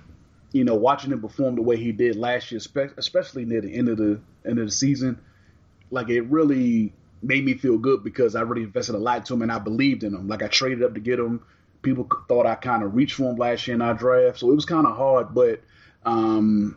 you 0.52 0.62
know, 0.62 0.76
watching 0.76 1.10
him 1.10 1.20
perform 1.20 1.56
the 1.56 1.62
way 1.62 1.76
he 1.76 1.90
did 1.90 2.14
last 2.14 2.52
year, 2.52 2.60
especially 2.96 3.44
near 3.44 3.60
the 3.60 3.74
end 3.74 3.88
of 3.88 3.96
the 3.96 4.20
end 4.46 4.60
of 4.60 4.66
the 4.66 4.70
season 4.72 5.18
like 5.94 6.10
it 6.10 6.22
really 6.22 6.92
made 7.22 7.44
me 7.44 7.54
feel 7.54 7.78
good 7.78 8.04
because 8.04 8.36
I 8.36 8.42
really 8.42 8.64
invested 8.64 8.94
a 8.94 8.98
lot 8.98 9.24
to 9.26 9.34
him 9.34 9.42
and 9.42 9.50
I 9.50 9.58
believed 9.58 10.04
in 10.04 10.14
him. 10.14 10.28
Like 10.28 10.42
I 10.42 10.48
traded 10.48 10.82
up 10.82 10.94
to 10.94 11.00
get 11.00 11.18
him. 11.18 11.42
People 11.82 12.08
thought 12.28 12.46
I 12.46 12.54
kind 12.54 12.82
of 12.82 12.94
reached 12.94 13.14
for 13.14 13.30
him 13.30 13.36
last 13.36 13.66
year 13.66 13.74
in 13.74 13.82
our 13.82 13.94
draft, 13.94 14.38
so 14.38 14.50
it 14.50 14.54
was 14.54 14.64
kind 14.64 14.86
of 14.86 14.96
hard. 14.96 15.34
But 15.34 15.62
um, 16.04 16.76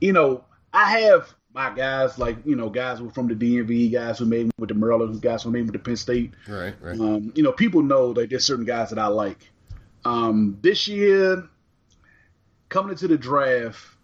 you 0.00 0.12
know, 0.12 0.44
I 0.72 1.00
have 1.00 1.34
my 1.54 1.70
guys 1.70 2.18
like 2.18 2.36
you 2.44 2.56
know 2.56 2.68
guys 2.68 2.98
who 2.98 3.08
are 3.08 3.12
from 3.12 3.28
the 3.28 3.34
DMV, 3.34 3.92
guys 3.92 4.18
who 4.18 4.26
made 4.26 4.50
with 4.58 4.68
the 4.68 4.74
Maryland, 4.74 5.20
guys 5.20 5.42
who 5.42 5.50
made 5.50 5.62
with 5.62 5.72
the 5.72 5.78
Penn 5.78 5.96
State. 5.96 6.32
Right, 6.48 6.74
right. 6.80 6.98
Um, 6.98 7.32
you 7.34 7.42
know, 7.42 7.52
people 7.52 7.82
know 7.82 8.12
that 8.14 8.30
there's 8.30 8.44
certain 8.44 8.64
guys 8.64 8.90
that 8.90 8.98
I 8.98 9.06
like. 9.08 9.38
Um, 10.04 10.58
this 10.62 10.86
year, 10.88 11.48
coming 12.68 12.92
into 12.92 13.08
the 13.08 13.18
draft, 13.18 13.95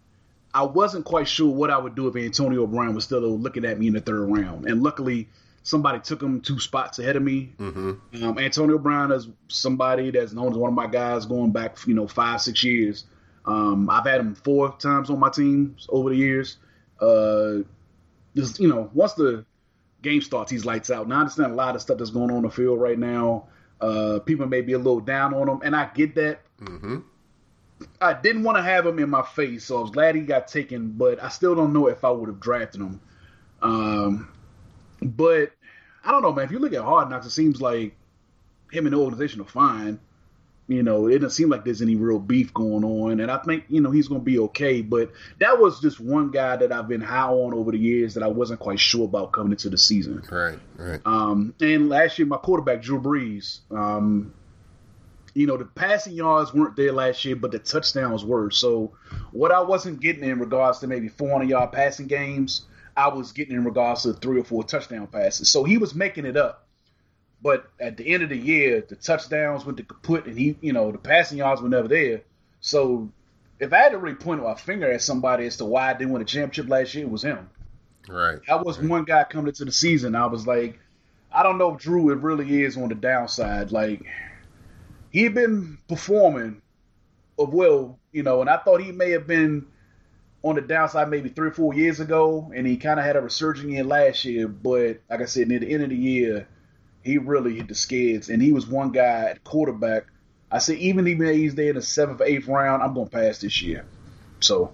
I 0.53 0.63
wasn't 0.63 1.05
quite 1.05 1.27
sure 1.27 1.51
what 1.51 1.71
I 1.71 1.77
would 1.77 1.95
do 1.95 2.07
if 2.07 2.15
Antonio 2.15 2.67
Brown 2.67 2.93
was 2.93 3.05
still 3.05 3.21
looking 3.21 3.65
at 3.65 3.79
me 3.79 3.87
in 3.87 3.93
the 3.93 4.01
third 4.01 4.29
round. 4.29 4.65
And 4.65 4.83
luckily, 4.83 5.27
somebody 5.63 5.99
took 5.99 6.21
him 6.21 6.41
two 6.41 6.59
spots 6.59 6.99
ahead 6.99 7.15
of 7.15 7.23
me. 7.23 7.53
Mm-hmm. 7.57 8.23
Um, 8.23 8.37
Antonio 8.37 8.77
Brown 8.77 9.11
is 9.11 9.29
somebody 9.47 10.11
that's 10.11 10.33
known 10.33 10.51
as 10.51 10.57
one 10.57 10.69
of 10.69 10.75
my 10.75 10.87
guys 10.87 11.25
going 11.25 11.51
back, 11.51 11.77
you 11.87 11.95
know, 11.95 12.07
five, 12.07 12.41
six 12.41 12.63
years. 12.63 13.05
Um, 13.45 13.89
I've 13.89 14.05
had 14.05 14.19
him 14.19 14.35
four 14.35 14.75
times 14.77 15.09
on 15.09 15.19
my 15.19 15.29
teams 15.29 15.87
over 15.89 16.09
the 16.09 16.15
years. 16.15 16.57
Uh, 16.99 17.63
just 18.35 18.59
you 18.59 18.67
know, 18.67 18.89
once 18.93 19.13
the 19.13 19.45
game 20.01 20.21
starts, 20.21 20.51
he's 20.51 20.65
lights 20.65 20.91
out. 20.91 21.07
Now 21.07 21.17
I 21.17 21.19
understand 21.21 21.51
a 21.51 21.55
lot 21.55 21.75
of 21.75 21.81
stuff 21.81 21.97
that's 21.97 22.11
going 22.11 22.29
on 22.29 22.37
in 22.37 22.43
the 22.43 22.49
field 22.49 22.79
right 22.79 22.99
now. 22.99 23.47
Uh, 23.81 24.19
people 24.19 24.45
may 24.45 24.61
be 24.61 24.73
a 24.73 24.77
little 24.77 25.01
down 25.01 25.33
on 25.33 25.49
him, 25.49 25.59
and 25.63 25.75
I 25.75 25.89
get 25.93 26.15
that. 26.15 26.41
Mm-hmm. 26.61 26.99
I 28.01 28.13
didn't 28.13 28.43
want 28.43 28.57
to 28.57 28.63
have 28.63 28.85
him 28.85 28.99
in 28.99 29.09
my 29.09 29.23
face, 29.23 29.65
so 29.65 29.77
I 29.77 29.81
was 29.81 29.91
glad 29.91 30.15
he 30.15 30.21
got 30.21 30.47
taken. 30.47 30.91
But 30.91 31.21
I 31.21 31.29
still 31.29 31.55
don't 31.55 31.73
know 31.73 31.87
if 31.87 32.03
I 32.03 32.11
would 32.11 32.29
have 32.29 32.39
drafted 32.39 32.81
him. 32.81 33.01
Um, 33.61 34.29
but 35.01 35.51
I 36.03 36.11
don't 36.11 36.21
know, 36.21 36.33
man. 36.33 36.45
If 36.45 36.51
you 36.51 36.59
look 36.59 36.73
at 36.73 36.81
Hard 36.81 37.09
Knocks, 37.09 37.25
it 37.25 37.31
seems 37.31 37.61
like 37.61 37.95
him 38.71 38.85
and 38.85 38.93
the 38.93 38.99
organization 38.99 39.41
are 39.41 39.45
fine. 39.45 39.99
You 40.67 40.81
know, 40.81 41.07
it 41.07 41.19
doesn't 41.19 41.31
seem 41.31 41.49
like 41.49 41.65
there's 41.65 41.81
any 41.81 41.95
real 41.95 42.19
beef 42.19 42.53
going 42.53 42.85
on, 42.85 43.19
and 43.19 43.29
I 43.29 43.37
think 43.39 43.65
you 43.67 43.81
know 43.81 43.91
he's 43.91 44.07
going 44.07 44.21
to 44.21 44.25
be 44.25 44.39
okay. 44.39 44.81
But 44.81 45.11
that 45.39 45.59
was 45.59 45.81
just 45.81 45.99
one 45.99 46.31
guy 46.31 46.55
that 46.55 46.71
I've 46.71 46.87
been 46.87 47.01
high 47.01 47.27
on 47.27 47.53
over 47.53 47.71
the 47.71 47.77
years 47.77 48.13
that 48.13 48.23
I 48.23 48.27
wasn't 48.27 48.61
quite 48.61 48.79
sure 48.79 49.03
about 49.03 49.33
coming 49.33 49.51
into 49.51 49.69
the 49.69 49.77
season. 49.77 50.23
Right, 50.31 50.57
right. 50.77 51.01
Um, 51.05 51.53
and 51.59 51.89
last 51.89 52.17
year, 52.17 52.27
my 52.27 52.37
quarterback 52.37 52.81
Drew 52.81 53.01
Brees. 53.01 53.59
Um, 53.71 54.33
you 55.33 55.47
know, 55.47 55.57
the 55.57 55.65
passing 55.65 56.13
yards 56.13 56.53
weren't 56.53 56.75
there 56.75 56.91
last 56.91 57.25
year, 57.25 57.35
but 57.35 57.51
the 57.51 57.59
touchdowns 57.59 58.23
were. 58.23 58.51
So 58.51 58.93
what 59.31 59.51
I 59.51 59.61
wasn't 59.61 59.99
getting 59.99 60.23
in 60.23 60.39
regards 60.39 60.79
to 60.79 60.87
maybe 60.87 61.07
400 61.07 61.49
yard 61.49 61.71
passing 61.71 62.07
games, 62.07 62.65
I 62.95 63.07
was 63.07 63.31
getting 63.31 63.55
in 63.55 63.65
regards 63.65 64.03
to 64.03 64.13
three 64.13 64.39
or 64.39 64.43
four 64.43 64.63
touchdown 64.63 65.07
passes. 65.07 65.49
So 65.49 65.63
he 65.63 65.77
was 65.77 65.95
making 65.95 66.25
it 66.25 66.37
up. 66.37 66.67
But 67.41 67.69
at 67.79 67.97
the 67.97 68.07
end 68.07 68.23
of 68.23 68.29
the 68.29 68.37
year, 68.37 68.85
the 68.87 68.95
touchdowns 68.95 69.65
went 69.65 69.77
to 69.77 69.83
kaput, 69.83 70.27
and 70.27 70.37
he, 70.37 70.55
you 70.61 70.71
know, 70.71 70.91
the 70.91 70.97
passing 70.97 71.39
yards 71.39 71.61
were 71.61 71.67
never 71.67 71.89
there. 71.89 72.21
So 72.61 73.11
if 73.59 73.73
I 73.73 73.77
had 73.77 73.91
to 73.91 73.97
really 73.97 74.15
point 74.15 74.41
my 74.41 74.55
finger 74.55 74.89
at 74.91 75.01
somebody 75.01 75.45
as 75.45 75.57
to 75.57 75.65
why 75.65 75.89
I 75.89 75.93
didn't 75.93 76.13
win 76.13 76.21
a 76.21 76.25
championship 76.25 76.69
last 76.69 76.93
year, 76.93 77.05
it 77.05 77.11
was 77.11 77.23
him. 77.23 77.49
Right. 78.07 78.39
I 78.49 78.55
was 78.55 78.79
right. 78.79 78.89
one 78.89 79.03
guy 79.03 79.25
coming 79.25 79.47
into 79.47 79.65
the 79.65 79.71
season. 79.71 80.15
I 80.15 80.27
was 80.27 80.47
like, 80.47 80.79
I 81.31 81.43
don't 81.43 81.57
know 81.57 81.73
if 81.73 81.81
Drew 81.81 82.11
it 82.11 82.19
really 82.19 82.63
is 82.63 82.77
on 82.77 82.89
the 82.89 82.95
downside. 82.95 83.71
Like 83.71 84.05
he 85.13 85.23
had 85.23 85.35
been 85.35 85.77
performing 85.87 86.61
of 87.37 87.53
well, 87.53 87.99
you 88.11 88.23
know, 88.23 88.41
and 88.41 88.49
I 88.49 88.57
thought 88.57 88.81
he 88.81 88.91
may 88.91 89.11
have 89.11 89.27
been 89.27 89.67
on 90.41 90.55
the 90.55 90.61
downside 90.61 91.09
maybe 91.09 91.29
three 91.29 91.47
or 91.47 91.53
four 91.53 91.73
years 91.73 91.99
ago, 91.99 92.51
and 92.53 92.67
he 92.67 92.75
kind 92.75 92.99
of 92.99 93.05
had 93.05 93.15
a 93.15 93.21
resurgence 93.21 93.73
in 93.73 93.87
last 93.87 94.25
year. 94.25 94.47
But 94.47 95.01
like 95.09 95.21
I 95.21 95.25
said, 95.25 95.47
near 95.47 95.59
the 95.59 95.71
end 95.71 95.83
of 95.83 95.89
the 95.89 95.95
year, 95.95 96.47
he 97.03 97.19
really 97.19 97.55
hit 97.55 97.67
the 97.67 97.75
skids, 97.75 98.29
and 98.29 98.41
he 98.41 98.51
was 98.51 98.67
one 98.67 98.91
guy 98.91 99.29
at 99.29 99.43
quarterback. 99.43 100.07
I 100.51 100.57
said 100.57 100.77
even 100.77 101.07
if 101.07 101.19
he's 101.19 101.55
there 101.55 101.69
in 101.69 101.75
the 101.75 101.81
seventh, 101.81 102.21
eighth 102.21 102.47
round, 102.47 102.81
I'm 102.83 102.93
gonna 102.93 103.09
pass 103.09 103.39
this 103.39 103.61
year. 103.61 103.85
So, 104.39 104.73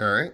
all 0.00 0.12
right. 0.12 0.32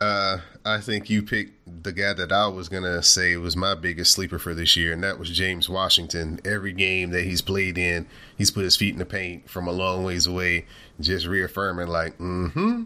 Uh, 0.00 0.38
I 0.64 0.80
think 0.80 1.10
you 1.10 1.22
picked 1.22 1.82
the 1.82 1.92
guy 1.92 2.12
that 2.12 2.30
I 2.30 2.46
was 2.46 2.68
gonna 2.68 3.02
say 3.02 3.36
was 3.36 3.56
my 3.56 3.74
biggest 3.74 4.12
sleeper 4.12 4.38
for 4.38 4.54
this 4.54 4.76
year, 4.76 4.92
and 4.92 5.02
that 5.02 5.18
was 5.18 5.30
James 5.30 5.68
Washington. 5.68 6.40
Every 6.44 6.72
game 6.72 7.10
that 7.10 7.24
he's 7.24 7.42
played 7.42 7.76
in, 7.76 8.06
he's 8.36 8.50
put 8.50 8.64
his 8.64 8.76
feet 8.76 8.92
in 8.92 8.98
the 8.98 9.06
paint 9.06 9.50
from 9.50 9.66
a 9.66 9.72
long 9.72 10.04
ways 10.04 10.26
away, 10.26 10.66
just 11.00 11.26
reaffirming 11.26 11.88
like, 11.88 12.16
mm-hmm. 12.18 12.84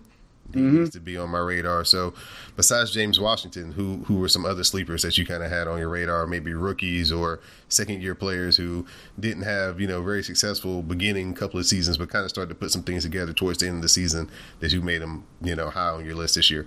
He 0.52 0.58
mm-hmm. 0.58 0.80
needs 0.80 0.90
to 0.90 1.00
be 1.00 1.16
on 1.16 1.30
my 1.30 1.38
radar. 1.38 1.84
So, 1.84 2.12
besides 2.56 2.92
James 2.92 3.18
Washington, 3.18 3.72
who 3.72 4.04
who 4.04 4.16
were 4.16 4.28
some 4.28 4.44
other 4.44 4.64
sleepers 4.64 5.02
that 5.02 5.16
you 5.16 5.24
kind 5.24 5.42
of 5.42 5.50
had 5.50 5.66
on 5.66 5.78
your 5.78 5.88
radar? 5.88 6.26
Maybe 6.26 6.52
rookies 6.52 7.10
or 7.10 7.40
second 7.68 8.02
year 8.02 8.14
players 8.14 8.56
who 8.56 8.84
didn't 9.18 9.44
have 9.44 9.80
you 9.80 9.86
know 9.86 10.02
very 10.02 10.22
successful 10.22 10.82
beginning 10.82 11.32
couple 11.34 11.58
of 11.58 11.66
seasons, 11.66 11.96
but 11.96 12.10
kind 12.10 12.24
of 12.24 12.30
started 12.30 12.50
to 12.50 12.54
put 12.54 12.70
some 12.70 12.82
things 12.82 13.04
together 13.04 13.32
towards 13.32 13.58
the 13.58 13.68
end 13.68 13.76
of 13.76 13.82
the 13.82 13.88
season 13.88 14.30
that 14.60 14.72
you 14.72 14.82
made 14.82 15.00
them 15.00 15.24
you 15.40 15.54
know 15.54 15.70
high 15.70 15.90
on 15.90 16.04
your 16.04 16.14
list 16.14 16.34
this 16.34 16.50
year. 16.50 16.66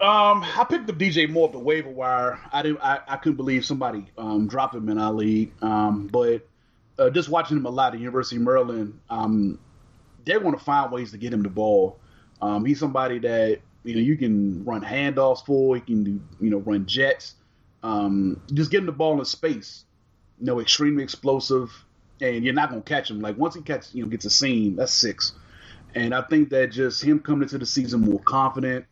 Um, 0.00 0.42
I 0.42 0.64
picked 0.68 0.88
up 0.88 0.96
DJ 0.96 1.28
Moore 1.28 1.48
off 1.48 1.52
the 1.52 1.58
waiver 1.58 1.90
wire. 1.90 2.40
I 2.50 2.62
didn't. 2.62 2.80
I, 2.80 3.00
I 3.06 3.16
couldn't 3.16 3.36
believe 3.36 3.66
somebody 3.66 4.06
um, 4.16 4.48
dropped 4.48 4.74
him 4.74 4.88
in 4.88 4.98
our 4.98 5.12
league. 5.12 5.52
Um, 5.60 6.06
but 6.06 6.48
uh, 6.98 7.10
just 7.10 7.28
watching 7.28 7.58
him 7.58 7.66
a 7.66 7.70
lot 7.70 7.92
at 7.94 8.00
University 8.00 8.36
of 8.36 8.42
Maryland, 8.42 8.98
um, 9.10 9.58
they're 10.24 10.40
going 10.40 10.56
to 10.56 10.64
find 10.64 10.90
ways 10.90 11.10
to 11.10 11.18
get 11.18 11.34
him 11.34 11.42
the 11.42 11.50
ball. 11.50 11.98
Um, 12.40 12.64
he's 12.64 12.80
somebody 12.80 13.18
that 13.18 13.60
you 13.84 13.94
know 13.94 14.00
you 14.00 14.16
can 14.16 14.64
run 14.64 14.82
handoffs 14.82 15.44
for. 15.44 15.74
He 15.74 15.82
can 15.82 16.02
do 16.02 16.20
you 16.40 16.48
know 16.48 16.58
run 16.58 16.86
jets. 16.86 17.34
Um, 17.82 18.40
just 18.54 18.70
get 18.70 18.78
him 18.78 18.86
the 18.86 18.92
ball 18.92 19.18
in 19.18 19.24
space. 19.26 19.84
You 20.38 20.46
know, 20.46 20.60
extremely 20.60 21.02
explosive, 21.02 21.70
and 22.22 22.42
you're 22.42 22.54
not 22.54 22.70
gonna 22.70 22.80
catch 22.80 23.10
him. 23.10 23.20
Like 23.20 23.36
once 23.36 23.54
he 23.54 23.60
catches, 23.60 23.94
you 23.94 24.02
know, 24.02 24.08
gets 24.08 24.24
a 24.24 24.30
seam, 24.30 24.76
that's 24.76 24.94
six. 24.94 25.34
And 25.94 26.14
I 26.14 26.22
think 26.22 26.48
that 26.50 26.68
just 26.68 27.02
him 27.02 27.20
coming 27.20 27.42
into 27.42 27.58
the 27.58 27.66
season 27.66 28.00
more 28.00 28.20
confident, 28.20 28.86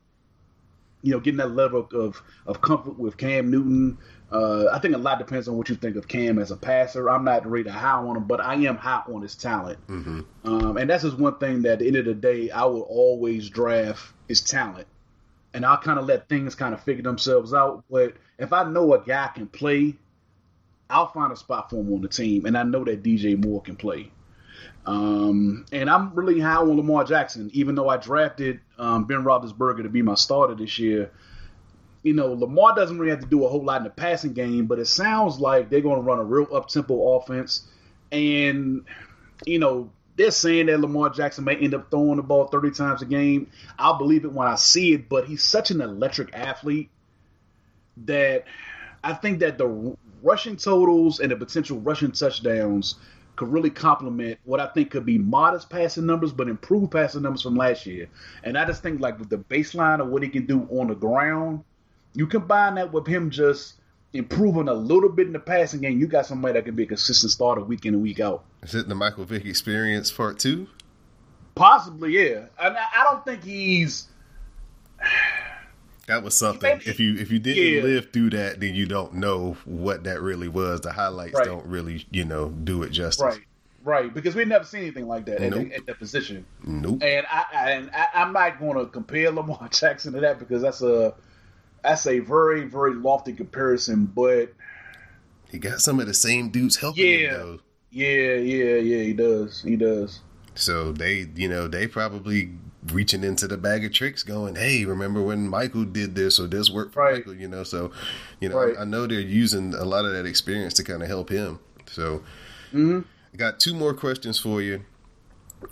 you 1.09 1.14
know, 1.14 1.21
getting 1.21 1.38
that 1.38 1.55
level 1.55 1.88
of 1.94 2.23
of 2.47 2.61
comfort 2.61 2.99
with 2.99 3.16
Cam 3.16 3.51
Newton. 3.51 3.97
Uh, 4.31 4.66
I 4.71 4.79
think 4.79 4.94
a 4.94 4.99
lot 4.99 5.18
depends 5.18 5.49
on 5.49 5.57
what 5.57 5.71
you 5.71 5.75
think 5.75 5.97
of 5.97 6.07
Cam 6.07 6.38
as 6.38 6.51
a 6.51 6.57
passer. 6.57 7.09
I'm 7.09 7.25
not 7.25 7.47
really 7.47 7.71
high 7.71 7.92
on 7.92 8.14
him, 8.14 8.25
but 8.25 8.42
I 8.42 8.57
am 8.57 8.77
high 8.77 9.03
on 9.09 9.23
his 9.23 9.35
talent. 9.35 9.79
Mm-hmm. 9.87 10.21
Um, 10.44 10.77
and 10.77 10.90
that's 10.90 11.05
just 11.05 11.18
one 11.18 11.38
thing 11.38 11.62
that 11.62 11.73
at 11.73 11.79
the 11.79 11.87
end 11.87 11.97
of 11.97 12.05
the 12.05 12.14
day, 12.14 12.51
I 12.51 12.66
will 12.66 12.83
always 12.83 13.49
draft 13.49 14.12
is 14.29 14.42
talent. 14.42 14.87
And 15.55 15.64
I'll 15.64 15.79
kind 15.79 15.99
of 15.99 16.05
let 16.05 16.29
things 16.29 16.55
kind 16.55 16.75
of 16.75 16.83
figure 16.83 17.03
themselves 17.03 17.55
out. 17.55 17.85
But 17.90 18.16
if 18.38 18.53
I 18.53 18.64
know 18.64 18.92
a 18.92 19.03
guy 19.03 19.31
can 19.35 19.47
play, 19.47 19.97
I'll 20.90 21.11
find 21.11 21.33
a 21.33 21.37
spot 21.37 21.71
for 21.71 21.77
him 21.77 21.90
on 21.94 22.03
the 22.03 22.09
team. 22.09 22.44
And 22.44 22.57
I 22.57 22.64
know 22.64 22.85
that 22.85 23.03
DJ 23.03 23.42
Moore 23.42 23.62
can 23.62 23.77
play. 23.77 24.12
Um, 24.88 25.66
and 25.70 25.90
I'm 25.90 26.14
really 26.14 26.40
high 26.40 26.57
on 26.57 26.74
Lamar 26.74 27.05
Jackson, 27.05 27.51
even 27.53 27.74
though 27.74 27.90
I 27.90 27.98
drafted 27.98 28.61
um, 28.79 29.05
Ben 29.05 29.22
Roethlisberger 29.22 29.83
to 29.83 29.90
be 29.90 30.01
my 30.01 30.14
starter 30.14 30.55
this 30.55 30.79
year. 30.79 31.11
You 32.03 32.14
know, 32.14 32.33
Lamar 32.33 32.74
doesn't 32.74 32.98
really 32.98 33.11
have 33.11 33.20
to 33.20 33.27
do 33.27 33.44
a 33.44 33.48
whole 33.51 33.62
lot 33.62 33.83
in 33.83 33.85
the 33.85 33.90
passing 33.90 34.33
game, 34.33 34.64
but 34.64 34.79
it 34.79 34.87
sounds 34.87 35.40
like 35.40 35.68
they're 35.68 35.83
going 35.83 35.96
to 35.96 36.03
run 36.03 36.18
a 36.20 36.24
real 36.24 36.48
up 36.55 36.68
tempo 36.68 37.18
offense. 37.18 37.68
And, 38.11 38.87
you 39.44 39.59
know, 39.59 39.90
they're 40.16 40.31
saying 40.31 40.66
that 40.66 40.81
Lamar 40.81 41.11
Jackson 41.11 41.44
may 41.44 41.57
end 41.57 41.74
up 41.74 41.90
throwing 41.90 42.16
the 42.16 42.22
ball 42.22 42.46
30 42.46 42.70
times 42.70 43.03
a 43.03 43.05
game. 43.05 43.51
I'll 43.79 43.98
believe 43.98 44.24
it 44.24 44.33
when 44.33 44.48
I 44.48 44.55
see 44.55 44.94
it, 44.94 45.11
but 45.11 45.27
he's 45.27 45.44
such 45.44 45.70
an 45.70 45.83
electric 45.83 46.35
athlete 46.35 46.88
that 48.07 48.44
I 49.05 49.12
think 49.12 49.40
that 49.40 49.59
the 49.59 49.98
rushing 50.22 50.57
totals 50.57 51.20
and 51.20 51.31
the 51.31 51.37
potential 51.37 51.79
rushing 51.79 52.12
touchdowns 52.12 52.94
could 53.38 53.53
really 53.53 53.70
complement 53.70 54.37
what 54.44 54.59
I 54.59 54.66
think 54.66 54.90
could 54.90 55.07
be 55.07 55.16
modest 55.16 55.70
passing 55.70 56.05
numbers, 56.05 56.33
but 56.33 56.48
improved 56.48 56.90
passing 56.90 57.22
numbers 57.22 57.40
from 57.40 57.55
last 57.55 57.87
year. 57.87 58.09
And 58.42 58.59
I 58.59 58.64
just 58.64 58.83
think 58.83 59.01
like 59.01 59.16
with 59.18 59.31
the 59.31 59.38
baseline 59.38 60.01
of 60.01 60.09
what 60.09 60.24
he 60.24 60.29
can 60.29 60.44
do 60.44 60.68
on 60.72 60.88
the 60.88 60.96
ground, 60.96 61.62
you 62.14 62.27
combine 62.27 62.74
that 62.74 62.92
with 62.92 63.07
him 63.07 63.31
just 63.31 63.74
improving 64.12 64.66
a 64.66 64.74
little 64.74 65.09
bit 65.09 65.29
in 65.29 65.33
the 65.33 65.38
passing 65.38 65.81
game, 65.81 66.01
you 66.01 66.09
got 66.09 66.27
somebody 66.27 66.55
that 66.55 66.64
can 66.64 66.74
be 66.74 66.83
a 66.83 66.87
consistent 66.87 67.31
starter 67.31 67.62
week 67.62 67.87
in 67.87 67.94
and 67.94 68.03
week 68.03 68.18
out. 68.18 68.44
Is 68.64 68.74
it 68.74 68.88
the 68.88 68.96
Michael 68.96 69.24
Vick 69.24 69.44
experience 69.44 70.11
part 70.11 70.40
two? 70.40 70.66
Possibly, 71.55 72.18
yeah. 72.18 72.46
And 72.61 72.77
I 72.77 73.05
don't 73.05 73.24
think 73.24 73.44
he's. 73.44 74.09
That 76.09 76.23
was 76.23 76.37
something. 76.37 76.81
If 76.87 76.99
you 76.99 77.16
if 77.16 77.31
you 77.31 77.38
didn't 77.38 77.75
yeah. 77.75 77.83
live 77.83 78.12
through 78.12 78.31
that, 78.31 78.61
then 78.61 78.75
you 78.75 78.87
don't 78.87 79.14
know 79.14 79.59
what 79.66 80.05
that 80.05 80.23
really 80.23 80.49
was. 80.49 80.81
The 80.81 80.90
highlights 80.90 81.35
right. 81.35 81.44
don't 81.44 81.66
really, 81.66 82.07
you 82.11 82.25
know, 82.25 82.49
do 82.49 82.83
it 82.83 82.90
justice. 82.90 83.23
Right, 83.23 83.40
right. 83.85 84.14
Because 84.14 84.35
we've 84.35 84.49
never 84.49 84.64
seen 84.64 84.81
anything 84.81 85.07
like 85.07 85.27
that 85.27 85.38
nope. 85.42 85.66
at, 85.66 85.73
at, 85.81 85.87
that 85.87 85.99
position. 85.99 86.47
Nope. 86.64 87.03
And 87.03 87.27
I 87.31 87.44
and 87.53 87.90
I, 87.92 88.07
I'm 88.14 88.33
not 88.33 88.59
going 88.59 88.79
to 88.79 88.87
compare 88.87 89.31
Lamar 89.31 89.68
Jackson 89.71 90.14
to 90.14 90.21
that 90.21 90.38
because 90.38 90.62
that's 90.62 90.81
a 90.81 91.14
that's 91.83 92.07
a 92.07 92.21
very 92.21 92.64
very 92.64 92.94
lofty 92.94 93.35
comparison. 93.35 94.07
But 94.07 94.55
he 95.51 95.59
got 95.59 95.81
some 95.81 96.01
of 96.01 96.07
the 96.07 96.14
same 96.14 96.49
dudes 96.49 96.77
helping 96.77 97.05
yeah, 97.05 97.16
him 97.16 97.33
though. 97.33 97.59
Yeah, 97.90 98.35
yeah, 98.35 98.77
yeah. 98.77 99.03
He 99.03 99.12
does. 99.12 99.61
He 99.61 99.77
does. 99.77 100.21
So 100.55 100.90
they, 100.90 101.29
you 101.37 101.49
know, 101.49 101.68
they 101.68 101.87
probably 101.87 102.51
reaching 102.87 103.25
into 103.25 103.49
the 103.49 103.57
bag 103.57 103.85
of 103.85 103.93
tricks, 103.93 104.23
going, 104.23 104.55
"Hey, 104.55 104.85
remember 104.85 105.23
when 105.23 105.49
Michael 105.49 105.85
did 105.85 106.14
this 106.14 106.38
or 106.38 106.47
this 106.47 106.71
worked 106.71 106.95
for 106.95 107.03
right. 107.03 107.17
Michael?" 107.17 107.35
You 107.35 107.49
know, 107.49 107.64
so 107.64 107.91
you 108.41 108.49
know, 108.49 108.57
right. 108.57 108.77
I, 108.77 108.83
I, 108.83 108.85
know 108.85 109.07
they're 109.07 109.21
using 109.21 109.75
a 109.75 109.85
lot 109.85 110.05
of 110.05 110.12
that 110.12 110.27
experience 110.27 110.75
to 110.75 110.85
kind 110.85 111.03
of 111.03 111.09
help 111.09 111.31
him. 111.31 111.59
So, 111.87 112.19
mm-hmm. 112.69 113.01
I 113.33 113.37
got 113.37 113.61
two 113.61 113.75
more 113.75 113.95
questions 113.95 114.38
for 114.38 114.62
you. 114.62 114.85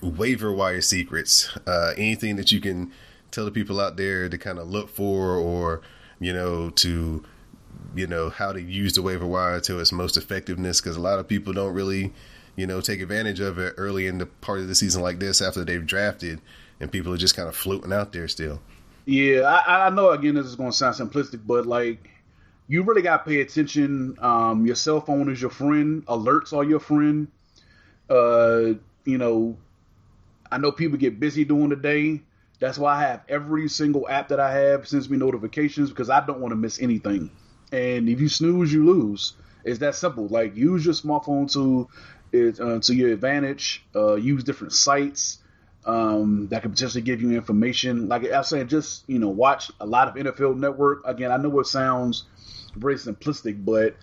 Waiver 0.02 0.52
wire 0.52 0.80
secrets. 0.80 1.56
Uh, 1.66 1.92
anything 1.96 2.36
that 2.36 2.50
you 2.50 2.60
can 2.60 2.92
tell 3.30 3.44
the 3.44 3.50
people 3.50 3.80
out 3.80 3.96
there 3.96 4.28
to 4.28 4.38
kind 4.38 4.58
of 4.58 4.68
look 4.68 4.88
for, 4.88 5.36
or 5.36 5.82
you 6.18 6.32
know, 6.32 6.70
to 6.70 7.24
you 7.94 8.06
know 8.06 8.30
how 8.30 8.52
to 8.52 8.60
use 8.60 8.94
the 8.94 9.02
waiver 9.02 9.26
wire 9.26 9.60
to 9.60 9.78
its 9.78 9.92
most 9.92 10.16
effectiveness, 10.16 10.80
because 10.80 10.96
a 10.96 11.00
lot 11.00 11.18
of 11.18 11.28
people 11.28 11.52
don't 11.52 11.72
really 11.72 12.12
you 12.56 12.66
know 12.66 12.80
take 12.80 13.00
advantage 13.00 13.38
of 13.38 13.58
it 13.58 13.74
early 13.76 14.06
in 14.06 14.18
the 14.18 14.26
part 14.26 14.58
of 14.58 14.66
the 14.66 14.74
season 14.74 15.02
like 15.02 15.20
this 15.20 15.40
after 15.40 15.64
they've 15.64 15.86
drafted 15.86 16.40
and 16.80 16.90
people 16.90 17.12
are 17.12 17.18
just 17.18 17.36
kind 17.36 17.48
of 17.48 17.56
floating 17.56 17.92
out 17.92 18.12
there 18.12 18.28
still. 18.28 18.60
Yeah, 19.04 19.42
I, 19.42 19.86
I 19.86 19.90
know. 19.90 20.10
Again, 20.10 20.34
this 20.34 20.46
is 20.46 20.56
going 20.56 20.70
to 20.70 20.76
sound 20.76 20.96
simplistic, 20.96 21.40
but 21.46 21.66
like 21.66 22.10
you 22.68 22.82
really 22.82 23.02
got 23.02 23.24
to 23.24 23.30
pay 23.30 23.40
attention. 23.40 24.16
Um, 24.20 24.66
your 24.66 24.76
cell 24.76 25.00
phone 25.00 25.30
is 25.30 25.40
your 25.40 25.50
friend. 25.50 26.04
Alerts 26.06 26.52
are 26.52 26.64
your 26.64 26.80
friend. 26.80 27.28
Uh, 28.10 28.74
you 29.04 29.18
know, 29.18 29.56
I 30.50 30.58
know 30.58 30.72
people 30.72 30.98
get 30.98 31.20
busy 31.20 31.44
during 31.44 31.68
the 31.68 31.76
day. 31.76 32.22
That's 32.58 32.78
why 32.78 32.96
I 32.96 33.00
have 33.02 33.22
every 33.28 33.68
single 33.68 34.08
app 34.08 34.28
that 34.28 34.40
I 34.40 34.52
have 34.52 34.88
sends 34.88 35.08
me 35.08 35.18
notifications 35.18 35.90
because 35.90 36.10
I 36.10 36.24
don't 36.24 36.40
want 36.40 36.52
to 36.52 36.56
miss 36.56 36.80
anything. 36.80 37.30
And 37.70 38.08
if 38.08 38.20
you 38.20 38.28
snooze, 38.28 38.72
you 38.72 38.86
lose. 38.86 39.34
It's 39.64 39.80
that 39.80 39.94
simple. 39.94 40.26
Like 40.28 40.56
use 40.56 40.84
your 40.84 40.94
smartphone 40.94 41.52
to 41.52 41.88
uh, 42.62 42.80
to 42.80 42.94
your 42.94 43.12
advantage. 43.12 43.84
Uh, 43.94 44.14
use 44.14 44.42
different 44.42 44.72
sites 44.72 45.38
um, 45.86 46.48
that 46.48 46.62
could 46.62 46.72
potentially 46.72 47.02
give 47.02 47.22
you 47.22 47.32
information. 47.32 48.08
Like 48.08 48.24
I 48.24 48.42
said, 48.42 48.68
just 48.68 49.04
you 49.06 49.18
know, 49.18 49.28
watch 49.28 49.70
a 49.80 49.86
lot 49.86 50.08
of 50.08 50.14
NFL 50.14 50.56
Network. 50.56 51.02
Again, 51.06 51.30
I 51.30 51.36
know 51.36 51.58
it 51.60 51.66
sounds 51.66 52.24
very 52.74 52.96
simplistic, 52.96 53.64
but 53.64 53.96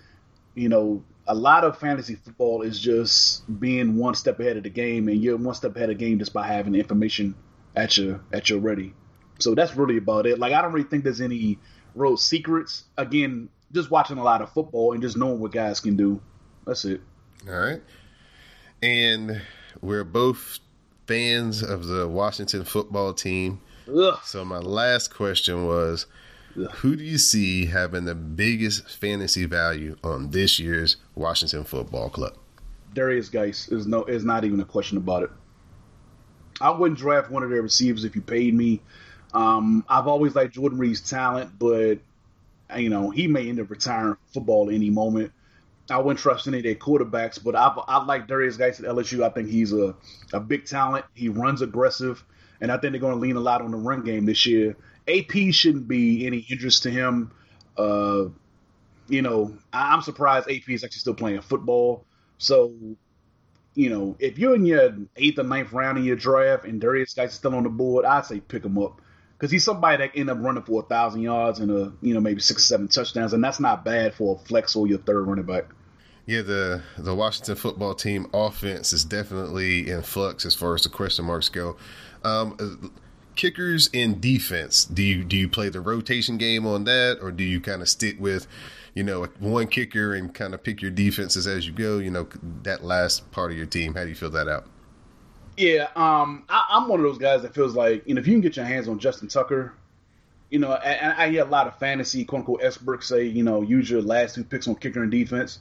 you 0.55 0.69
know, 0.69 1.03
a 1.27 1.35
lot 1.35 1.65
of 1.65 1.77
fantasy 1.77 2.15
football 2.15 2.61
is 2.61 2.79
just 2.79 3.43
being 3.59 3.97
one 3.97 4.15
step 4.15 4.39
ahead 4.39 4.55
of 4.57 4.63
the 4.63 4.69
game, 4.69 5.09
and 5.09 5.21
you're 5.21 5.35
one 5.35 5.53
step 5.55 5.75
ahead 5.75 5.89
of 5.89 5.97
the 5.97 6.05
game 6.05 6.19
just 6.19 6.33
by 6.33 6.47
having 6.47 6.73
information 6.73 7.35
at 7.75 7.97
your 7.97 8.21
at 8.31 8.49
your 8.49 8.59
ready. 8.59 8.93
So 9.39 9.53
that's 9.53 9.75
really 9.75 9.97
about 9.97 10.25
it. 10.25 10.39
Like 10.39 10.53
I 10.53 10.61
don't 10.61 10.71
really 10.71 10.87
think 10.87 11.03
there's 11.03 11.21
any 11.21 11.59
real 11.95 12.15
secrets. 12.15 12.85
Again, 12.97 13.49
just 13.73 13.91
watching 13.91 14.17
a 14.17 14.23
lot 14.23 14.41
of 14.41 14.53
football 14.53 14.93
and 14.93 15.01
just 15.01 15.17
knowing 15.17 15.39
what 15.39 15.51
guys 15.51 15.81
can 15.81 15.97
do. 15.97 16.21
That's 16.65 16.85
it. 16.85 17.01
All 17.45 17.55
right. 17.55 17.81
And 18.81 19.41
we're 19.81 20.05
both 20.05 20.59
fans 21.05 21.61
of 21.61 21.87
the 21.87 22.07
Washington 22.07 22.63
football 22.63 23.13
team. 23.13 23.61
Ugh. 23.87 24.19
So 24.23 24.45
my 24.45 24.59
last 24.59 25.13
question 25.13 25.65
was, 25.65 26.05
Ugh. 26.57 26.69
who 26.75 26.95
do 26.95 27.03
you 27.03 27.17
see 27.17 27.65
having 27.65 28.05
the 28.05 28.15
biggest 28.15 28.87
fantasy 28.89 29.45
value 29.45 29.97
on 30.03 30.31
this 30.31 30.59
year's 30.59 30.97
Washington 31.15 31.63
Football 31.63 32.09
Club? 32.09 32.35
Derrius 32.93 33.31
Guice 33.31 33.69
is 33.69 33.87
no 33.87 34.03
is 34.03 34.23
not 34.23 34.43
even 34.43 34.59
a 34.59 34.65
question 34.65 34.97
about 34.97 35.23
it. 35.23 35.31
I 36.61 36.69
wouldn't 36.69 36.99
draft 36.99 37.31
one 37.31 37.43
of 37.43 37.49
their 37.49 37.61
receivers 37.61 38.03
if 38.03 38.15
you 38.15 38.21
paid 38.21 38.53
me. 38.53 38.81
Um, 39.33 39.83
I've 39.89 40.07
always 40.07 40.35
liked 40.35 40.53
Jordan 40.53 40.77
Reed's 40.77 41.01
talent, 41.01 41.57
but 41.57 41.97
you 42.77 42.89
know 42.89 43.09
he 43.09 43.27
may 43.27 43.49
end 43.49 43.59
up 43.59 43.69
retiring 43.69 44.17
football 44.31 44.69
any 44.69 44.89
moment. 44.89 45.31
I 45.89 45.97
wouldn't 45.97 46.19
trust 46.19 46.47
any 46.47 46.57
of 46.57 46.63
their 46.63 46.75
quarterbacks, 46.75 47.43
but 47.43 47.55
I, 47.55 47.67
I 47.87 48.03
like 48.05 48.27
Derrius 48.27 48.57
Guice 48.57 48.79
at 48.79 48.85
LSU. 48.85 49.23
I 49.23 49.29
think 49.29 49.49
he's 49.49 49.73
a, 49.73 49.95
a 50.31 50.39
big 50.39 50.65
talent. 50.65 51.05
He 51.13 51.27
runs 51.29 51.61
aggressive, 51.61 52.23
and 52.61 52.71
I 52.71 52.77
think 52.77 52.93
they're 52.93 53.01
going 53.01 53.15
to 53.15 53.19
lean 53.19 53.35
a 53.35 53.41
lot 53.41 53.61
on 53.61 53.71
the 53.71 53.77
run 53.77 54.03
game 54.03 54.25
this 54.25 54.45
year. 54.45 54.77
AP 55.07 55.53
shouldn't 55.53 55.87
be 55.87 56.25
any 56.25 56.45
interest 56.49 56.83
to 56.83 56.89
him. 56.89 57.31
Uh, 57.77 58.25
you 59.09 59.21
know, 59.21 59.57
I'm 59.73 60.01
surprised 60.01 60.49
AP 60.49 60.69
is 60.69 60.83
actually 60.83 60.99
still 60.99 61.13
playing 61.13 61.41
football. 61.41 62.05
So, 62.37 62.73
you 63.75 63.89
know, 63.89 64.15
if 64.19 64.37
you're 64.39 64.55
in 64.55 64.65
your 64.65 64.95
eighth 65.17 65.39
or 65.39 65.43
ninth 65.43 65.73
round 65.73 65.97
in 65.97 66.05
your 66.05 66.15
draft 66.15 66.63
and 66.63 66.81
Derrius 66.81 67.13
Guice 67.15 67.31
is 67.31 67.35
still 67.35 67.55
on 67.55 67.63
the 67.63 67.69
board, 67.69 68.05
I'd 68.05 68.25
say 68.25 68.39
pick 68.39 68.63
him 68.63 68.77
up 68.77 69.01
because 69.43 69.51
he's 69.51 69.65
somebody 69.65 69.97
that 69.97 70.17
end 70.17 70.29
up 70.29 70.37
running 70.39 70.63
for 70.63 70.83
a 70.83 70.85
thousand 70.85 71.21
yards 71.21 71.59
and 71.59 71.69
a 71.69 71.91
you 72.01 72.13
know 72.13 72.21
maybe 72.21 72.39
six 72.39 72.61
or 72.61 72.65
seven 72.65 72.87
touchdowns, 72.87 73.33
and 73.33 73.43
that's 73.43 73.59
not 73.59 73.83
bad 73.83 74.13
for 74.13 74.37
a 74.37 74.47
flex 74.47 74.73
or 74.73 74.87
your 74.87 74.99
third 74.99 75.27
running 75.27 75.43
back. 75.43 75.65
Yeah, 76.25 76.43
the 76.43 76.81
the 76.97 77.13
Washington 77.13 77.57
football 77.57 77.93
team 77.93 78.27
offense 78.33 78.93
is 78.93 79.03
definitely 79.03 79.89
in 79.89 80.01
flux 80.01 80.45
as 80.45 80.55
far 80.55 80.75
as 80.75 80.83
the 80.83 80.89
question 80.89 81.25
marks 81.25 81.49
go. 81.49 81.75
Um, 82.23 82.93
kickers 83.35 83.89
in 83.91 84.21
defense, 84.21 84.85
do 84.85 85.03
you 85.03 85.25
do 85.25 85.35
you 85.35 85.49
play 85.49 85.67
the 85.67 85.81
rotation 85.81 86.37
game 86.37 86.65
on 86.65 86.85
that, 86.85 87.17
or 87.21 87.29
do 87.29 87.43
you 87.43 87.59
kind 87.59 87.81
of 87.81 87.89
stick 87.89 88.15
with, 88.21 88.47
you 88.93 89.03
know, 89.03 89.25
one 89.39 89.67
kicker 89.67 90.13
and 90.13 90.33
kind 90.33 90.53
of 90.53 90.63
pick 90.63 90.81
your 90.81 90.91
defenses 90.91 91.47
as 91.47 91.67
you 91.67 91.73
go? 91.73 91.97
You 91.97 92.11
know, 92.11 92.29
that 92.61 92.85
last 92.85 93.29
part 93.31 93.51
of 93.51 93.57
your 93.57 93.67
team. 93.67 93.95
How 93.95 94.03
do 94.03 94.09
you 94.09 94.15
fill 94.15 94.29
that 94.29 94.47
out? 94.47 94.67
Yeah, 95.57 95.87
um, 95.95 96.45
I, 96.49 96.77
am 96.77 96.87
one 96.87 96.99
of 96.99 97.05
those 97.05 97.17
guys 97.17 97.43
that 97.43 97.53
feels 97.53 97.75
like 97.75 98.03
you 98.07 98.15
know 98.15 98.21
if 98.21 98.27
you 98.27 98.33
can 98.33 98.41
get 98.41 98.55
your 98.55 98.65
hands 98.65 98.87
on 98.87 98.99
Justin 98.99 99.27
Tucker, 99.27 99.73
you 100.49 100.59
know, 100.59 100.73
and 100.73 101.13
I 101.13 101.29
hear 101.29 101.43
a 101.43 101.49
lot 101.49 101.67
of 101.67 101.77
fantasy 101.79 102.25
quote 102.25 102.39
unquote 102.39 102.63
experts 102.63 103.07
say 103.07 103.25
you 103.25 103.43
know 103.43 103.61
use 103.61 103.89
your 103.89 104.01
last 104.01 104.35
two 104.35 104.43
picks 104.43 104.67
on 104.67 104.75
kicker 104.75 105.01
and 105.03 105.11
defense. 105.11 105.59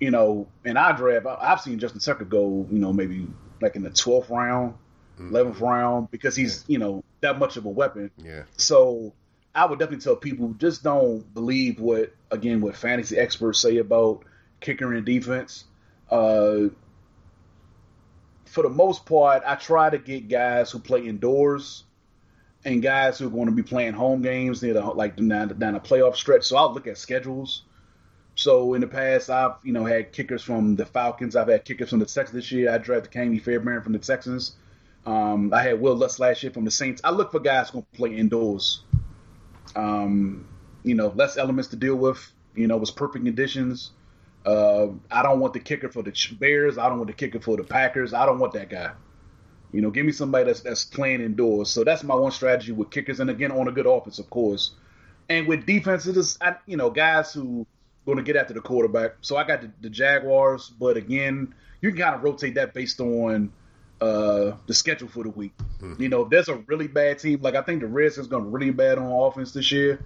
You 0.00 0.10
know, 0.10 0.46
in 0.64 0.76
our 0.76 0.96
draft, 0.96 1.26
I've 1.26 1.60
seen 1.60 1.78
Justin 1.78 2.00
Tucker 2.00 2.24
go 2.24 2.66
you 2.70 2.78
know 2.78 2.92
maybe 2.92 3.28
like 3.60 3.76
in 3.76 3.82
the 3.82 3.90
12th 3.90 4.30
round, 4.30 4.74
11th 5.20 5.30
mm-hmm. 5.30 5.64
round 5.64 6.10
because 6.10 6.36
he's 6.36 6.64
you 6.66 6.78
know 6.78 7.04
that 7.20 7.38
much 7.38 7.56
of 7.56 7.64
a 7.64 7.70
weapon. 7.70 8.10
Yeah. 8.16 8.42
So 8.56 9.12
I 9.54 9.66
would 9.66 9.78
definitely 9.78 10.02
tell 10.02 10.16
people 10.16 10.54
just 10.58 10.82
don't 10.82 11.22
believe 11.32 11.80
what 11.80 12.14
again 12.30 12.60
what 12.60 12.76
fantasy 12.76 13.16
experts 13.16 13.60
say 13.60 13.78
about 13.78 14.24
kicker 14.60 14.92
and 14.92 15.04
defense. 15.04 15.64
Uh, 16.10 16.68
for 18.48 18.62
the 18.62 18.70
most 18.70 19.06
part, 19.06 19.42
I 19.46 19.54
try 19.54 19.90
to 19.90 19.98
get 19.98 20.28
guys 20.28 20.70
who 20.70 20.78
play 20.78 21.06
indoors 21.06 21.84
and 22.64 22.82
guys 22.82 23.18
who 23.18 23.26
are 23.26 23.30
going 23.30 23.46
to 23.46 23.52
be 23.52 23.62
playing 23.62 23.92
home 23.92 24.22
games 24.22 24.62
near 24.62 24.74
the 24.74 24.82
like 24.82 25.16
down, 25.16 25.58
down 25.58 25.74
a 25.74 25.80
playoff 25.80 26.16
stretch. 26.16 26.44
So 26.44 26.56
I'll 26.56 26.72
look 26.72 26.86
at 26.86 26.98
schedules. 26.98 27.62
So 28.34 28.74
in 28.74 28.80
the 28.80 28.86
past, 28.86 29.30
I've 29.30 29.56
you 29.62 29.72
know 29.72 29.84
had 29.84 30.12
kickers 30.12 30.42
from 30.42 30.76
the 30.76 30.86
Falcons. 30.86 31.36
I've 31.36 31.48
had 31.48 31.64
kickers 31.64 31.90
from 31.90 31.98
the 31.98 32.06
Texans 32.06 32.32
this 32.32 32.52
year. 32.52 32.72
I 32.72 32.78
drafted 32.78 33.12
Ka'imi 33.12 33.42
Fairbairn 33.42 33.82
from 33.82 33.92
the 33.92 33.98
Texans. 33.98 34.56
Um, 35.06 35.52
I 35.54 35.62
had 35.62 35.80
Wil 35.80 35.96
Lutz 35.96 36.18
last 36.18 36.42
year 36.42 36.52
from 36.52 36.64
the 36.64 36.70
Saints. 36.70 37.00
I 37.04 37.10
look 37.10 37.32
for 37.32 37.40
guys 37.40 37.70
who 37.70 37.82
play 37.94 38.14
indoors. 38.14 38.82
Um, 39.74 40.48
you 40.82 40.94
know, 40.94 41.08
less 41.08 41.36
elements 41.36 41.70
to 41.70 41.76
deal 41.76 41.96
with. 41.96 42.32
You 42.54 42.66
know, 42.66 42.76
it 42.76 42.80
was 42.80 42.90
perfect 42.90 43.24
conditions. 43.24 43.90
Uh, 44.46 44.88
I 45.10 45.22
don't 45.22 45.40
want 45.40 45.52
the 45.52 45.60
kicker 45.60 45.88
for 45.88 46.02
the 46.02 46.12
Bears. 46.38 46.78
I 46.78 46.88
don't 46.88 46.98
want 46.98 47.08
the 47.08 47.14
kicker 47.14 47.40
for 47.40 47.56
the 47.56 47.64
Packers. 47.64 48.14
I 48.14 48.24
don't 48.24 48.38
want 48.38 48.52
that 48.54 48.70
guy. 48.70 48.92
You 49.72 49.82
know, 49.82 49.90
give 49.90 50.06
me 50.06 50.12
somebody 50.12 50.44
that's 50.44 50.60
that's 50.60 50.84
playing 50.84 51.20
indoors. 51.20 51.68
So 51.68 51.84
that's 51.84 52.02
my 52.02 52.14
one 52.14 52.30
strategy 52.30 52.72
with 52.72 52.90
kickers, 52.90 53.20
and 53.20 53.28
again 53.28 53.52
on 53.52 53.68
a 53.68 53.72
good 53.72 53.86
offense, 53.86 54.18
of 54.18 54.30
course. 54.30 54.72
And 55.28 55.46
with 55.46 55.66
defenses, 55.66 56.38
I, 56.40 56.56
you 56.66 56.78
know, 56.78 56.88
guys 56.88 57.34
who 57.34 57.66
going 58.06 58.16
to 58.16 58.24
get 58.24 58.36
after 58.36 58.54
the 58.54 58.60
quarterback. 58.60 59.16
So 59.20 59.36
I 59.36 59.44
got 59.44 59.60
the, 59.60 59.70
the 59.82 59.90
Jaguars, 59.90 60.70
but 60.70 60.96
again, 60.96 61.54
you 61.82 61.90
can 61.90 61.98
kind 61.98 62.14
of 62.14 62.22
rotate 62.22 62.54
that 62.54 62.72
based 62.72 63.00
on 63.00 63.52
uh, 64.00 64.52
the 64.66 64.72
schedule 64.72 65.08
for 65.08 65.24
the 65.24 65.30
week. 65.30 65.52
Mm-hmm. 65.82 66.02
You 66.02 66.08
know, 66.08 66.22
if 66.22 66.30
there's 66.30 66.48
a 66.48 66.56
really 66.66 66.86
bad 66.86 67.18
team, 67.18 67.42
like 67.42 67.54
I 67.54 67.60
think 67.60 67.82
the 67.82 67.86
Redskins 67.86 68.28
going 68.28 68.44
to 68.44 68.48
really 68.48 68.70
bad 68.70 68.96
on 68.96 69.12
offense 69.12 69.52
this 69.52 69.70
year. 69.70 70.02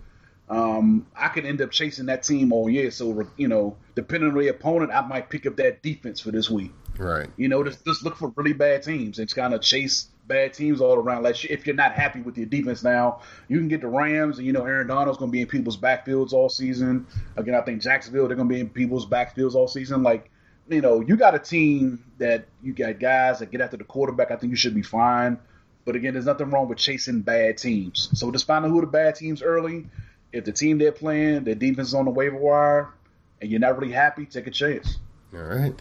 Um, 0.53 1.07
I 1.17 1.29
could 1.29 1.47
end 1.47 1.63
up 1.63 1.71
chasing 1.71 2.07
that 2.07 2.23
team 2.23 2.53
all 2.53 2.69
year. 2.69 2.91
So 2.91 3.27
you 3.39 3.49
know, 3.49 3.77
depending 3.95 4.31
on 4.31 4.39
the 4.39 4.49
opponent, 4.49 4.93
I 4.93 5.01
might 5.01 5.31
pick 5.31 5.47
up 5.47 5.57
that 5.57 5.83
defense 5.83 6.21
for 6.21 6.31
this 6.31 6.51
week. 6.51 6.73
Right. 6.99 7.29
You 7.39 7.49
know, 7.49 7.65
just, 7.65 7.83
just 7.87 8.05
look 8.05 8.17
for 8.17 8.29
really 8.37 8.53
bad 8.53 8.83
teams 8.83 9.19
and 9.19 9.35
kind 9.35 9.55
of 9.55 9.63
chase 9.63 10.11
bad 10.27 10.53
teams 10.53 10.83
all 10.83 10.95
around. 10.95 11.23
Like 11.23 11.43
if 11.47 11.67
you're 11.67 11.75
not 11.75 11.93
happy 11.93 12.21
with 12.21 12.37
your 12.37 12.47
defense 12.47 12.85
now, 12.85 13.21
you 13.49 13.57
can 13.59 13.69
get 13.69 13.81
the 13.81 13.87
Rams, 13.89 14.37
and 14.37 14.47
you 14.47 14.53
know 14.53 14.67
Aaron 14.67 14.89
Donald's 14.89 15.19
going 15.19 15.31
to 15.31 15.33
be 15.33 15.41
in 15.41 15.47
people's 15.47 15.79
backfields 15.79 16.35
all 16.35 16.51
season. 16.51 17.07
Again, 17.39 17.55
I 17.55 17.63
think 17.63 17.81
Jacksonville 17.81 18.29
they're 18.29 18.37
going 18.37 18.49
to 18.49 18.55
be 18.55 18.61
in 18.61 18.69
people's 18.69 19.07
backfields 19.07 19.55
all 19.55 19.69
season. 19.69 20.03
Like 20.03 20.31
you 20.69 20.83
know, 20.83 21.01
you 21.01 21.17
got 21.17 21.35
a 21.35 21.39
team 21.39 22.05
that 22.19 22.47
you 22.63 22.75
got 22.75 23.01
guys 23.01 23.39
that 23.39 23.51
get 23.51 23.63
after 23.63 23.79
the 23.79 23.85
quarterback. 23.85 24.31
I 24.31 24.37
think 24.37 24.51
you 24.51 24.57
should 24.57 24.75
be 24.75 24.83
fine. 24.83 25.39
But 25.87 25.97
again, 25.97 26.13
there's 26.13 26.27
nothing 26.27 26.51
wrong 26.51 26.69
with 26.69 26.79
chasing 26.79 27.23
bad 27.23 27.59
teams. 27.59 28.11
So 28.13 28.31
just 28.31 28.47
find 28.47 28.65
out 28.65 28.71
who 28.71 28.81
the 28.83 28.87
bad 28.87 29.17
teams 29.17 29.43
early. 29.43 29.87
If 30.33 30.45
the 30.45 30.53
team 30.53 30.79
they're 30.79 30.93
playing, 30.93 31.45
their 31.45 31.55
defense 31.55 31.89
is 31.89 31.95
on 31.95 32.05
the 32.05 32.11
waiver 32.11 32.37
wire, 32.37 32.89
and 33.41 33.51
you're 33.51 33.61
not 33.61 33.79
really 33.79 33.93
happy, 33.93 34.27
take 34.27 34.47
a 34.47 34.51
chance. 34.51 34.99
All 35.35 35.41
right. 35.41 35.75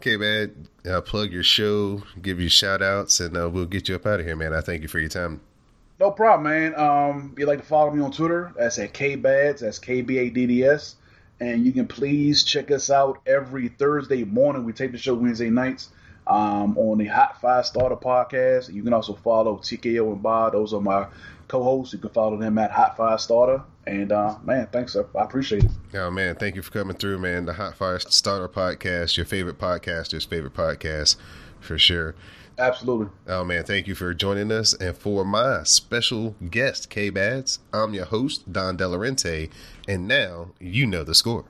Okay, 0.00 0.16
man. 0.16 0.68
Uh, 0.88 1.00
plug 1.00 1.32
your 1.32 1.42
show, 1.42 2.02
give 2.20 2.40
you 2.40 2.48
shout 2.48 2.82
outs, 2.82 3.20
and 3.20 3.36
uh, 3.36 3.48
we'll 3.48 3.66
get 3.66 3.88
you 3.88 3.94
up 3.96 4.06
out 4.06 4.20
of 4.20 4.26
here, 4.26 4.36
man. 4.36 4.52
I 4.52 4.60
thank 4.60 4.82
you 4.82 4.88
for 4.88 4.98
your 4.98 5.08
time. 5.08 5.40
No 5.98 6.10
problem, 6.10 6.52
man. 6.52 6.78
Um, 6.78 7.30
if 7.32 7.38
you'd 7.38 7.48
like 7.48 7.60
to 7.60 7.64
follow 7.64 7.90
me 7.90 8.02
on 8.02 8.12
Twitter, 8.12 8.52
that's 8.56 8.78
at 8.78 8.92
KBADDS, 8.92 9.60
that's 9.60 9.78
K 9.78 10.02
B 10.02 10.18
A 10.18 10.30
D 10.30 10.46
D 10.46 10.64
S. 10.64 10.96
And 11.40 11.64
you 11.64 11.72
can 11.72 11.86
please 11.86 12.44
check 12.44 12.70
us 12.70 12.90
out 12.90 13.20
every 13.26 13.68
Thursday 13.68 14.24
morning. 14.24 14.64
We 14.64 14.72
tape 14.72 14.92
the 14.92 14.98
show 14.98 15.14
Wednesday 15.14 15.50
nights 15.50 15.90
um, 16.26 16.76
on 16.78 16.98
the 16.98 17.06
Hot 17.06 17.40
Fire 17.40 17.62
Starter 17.62 17.96
podcast. 17.96 18.72
You 18.72 18.82
can 18.82 18.92
also 18.92 19.14
follow 19.14 19.56
TKO 19.56 20.12
and 20.12 20.22
Bob. 20.22 20.52
Those 20.52 20.74
are 20.74 20.80
my 20.80 21.06
co-hosts. 21.48 21.92
You 21.92 21.98
can 21.98 22.10
follow 22.10 22.36
them 22.36 22.58
at 22.58 22.70
Hot 22.70 22.96
Fire 22.96 23.18
Starter. 23.18 23.62
And 23.86 24.10
uh, 24.12 24.36
man, 24.44 24.68
thanks. 24.72 24.94
Sir. 24.94 25.06
I 25.14 25.22
appreciate 25.24 25.64
it. 25.64 25.70
Oh 25.94 26.10
man, 26.10 26.34
thank 26.36 26.56
you 26.56 26.62
for 26.62 26.72
coming 26.72 26.96
through, 26.96 27.18
man. 27.18 27.46
The 27.46 27.54
Hot 27.54 27.76
Fire 27.76 27.98
Starter 27.98 28.48
podcast, 28.48 29.16
your 29.16 29.26
favorite 29.26 29.58
podcaster's 29.58 30.24
favorite 30.24 30.54
podcast, 30.54 31.16
for 31.60 31.78
sure. 31.78 32.14
Absolutely. 32.58 33.08
Oh 33.26 33.44
man, 33.44 33.64
thank 33.64 33.86
you 33.86 33.94
for 33.94 34.14
joining 34.14 34.50
us. 34.50 34.72
And 34.74 34.96
for 34.96 35.24
my 35.24 35.62
special 35.64 36.34
guest, 36.50 36.90
K 36.90 37.10
Badds, 37.10 37.58
I'm 37.72 37.94
your 37.94 38.06
host, 38.06 38.50
Don 38.50 38.76
Delarente, 38.76 39.50
and 39.86 40.08
now 40.08 40.52
you 40.58 40.86
know 40.86 41.04
the 41.04 41.14
score. 41.14 41.44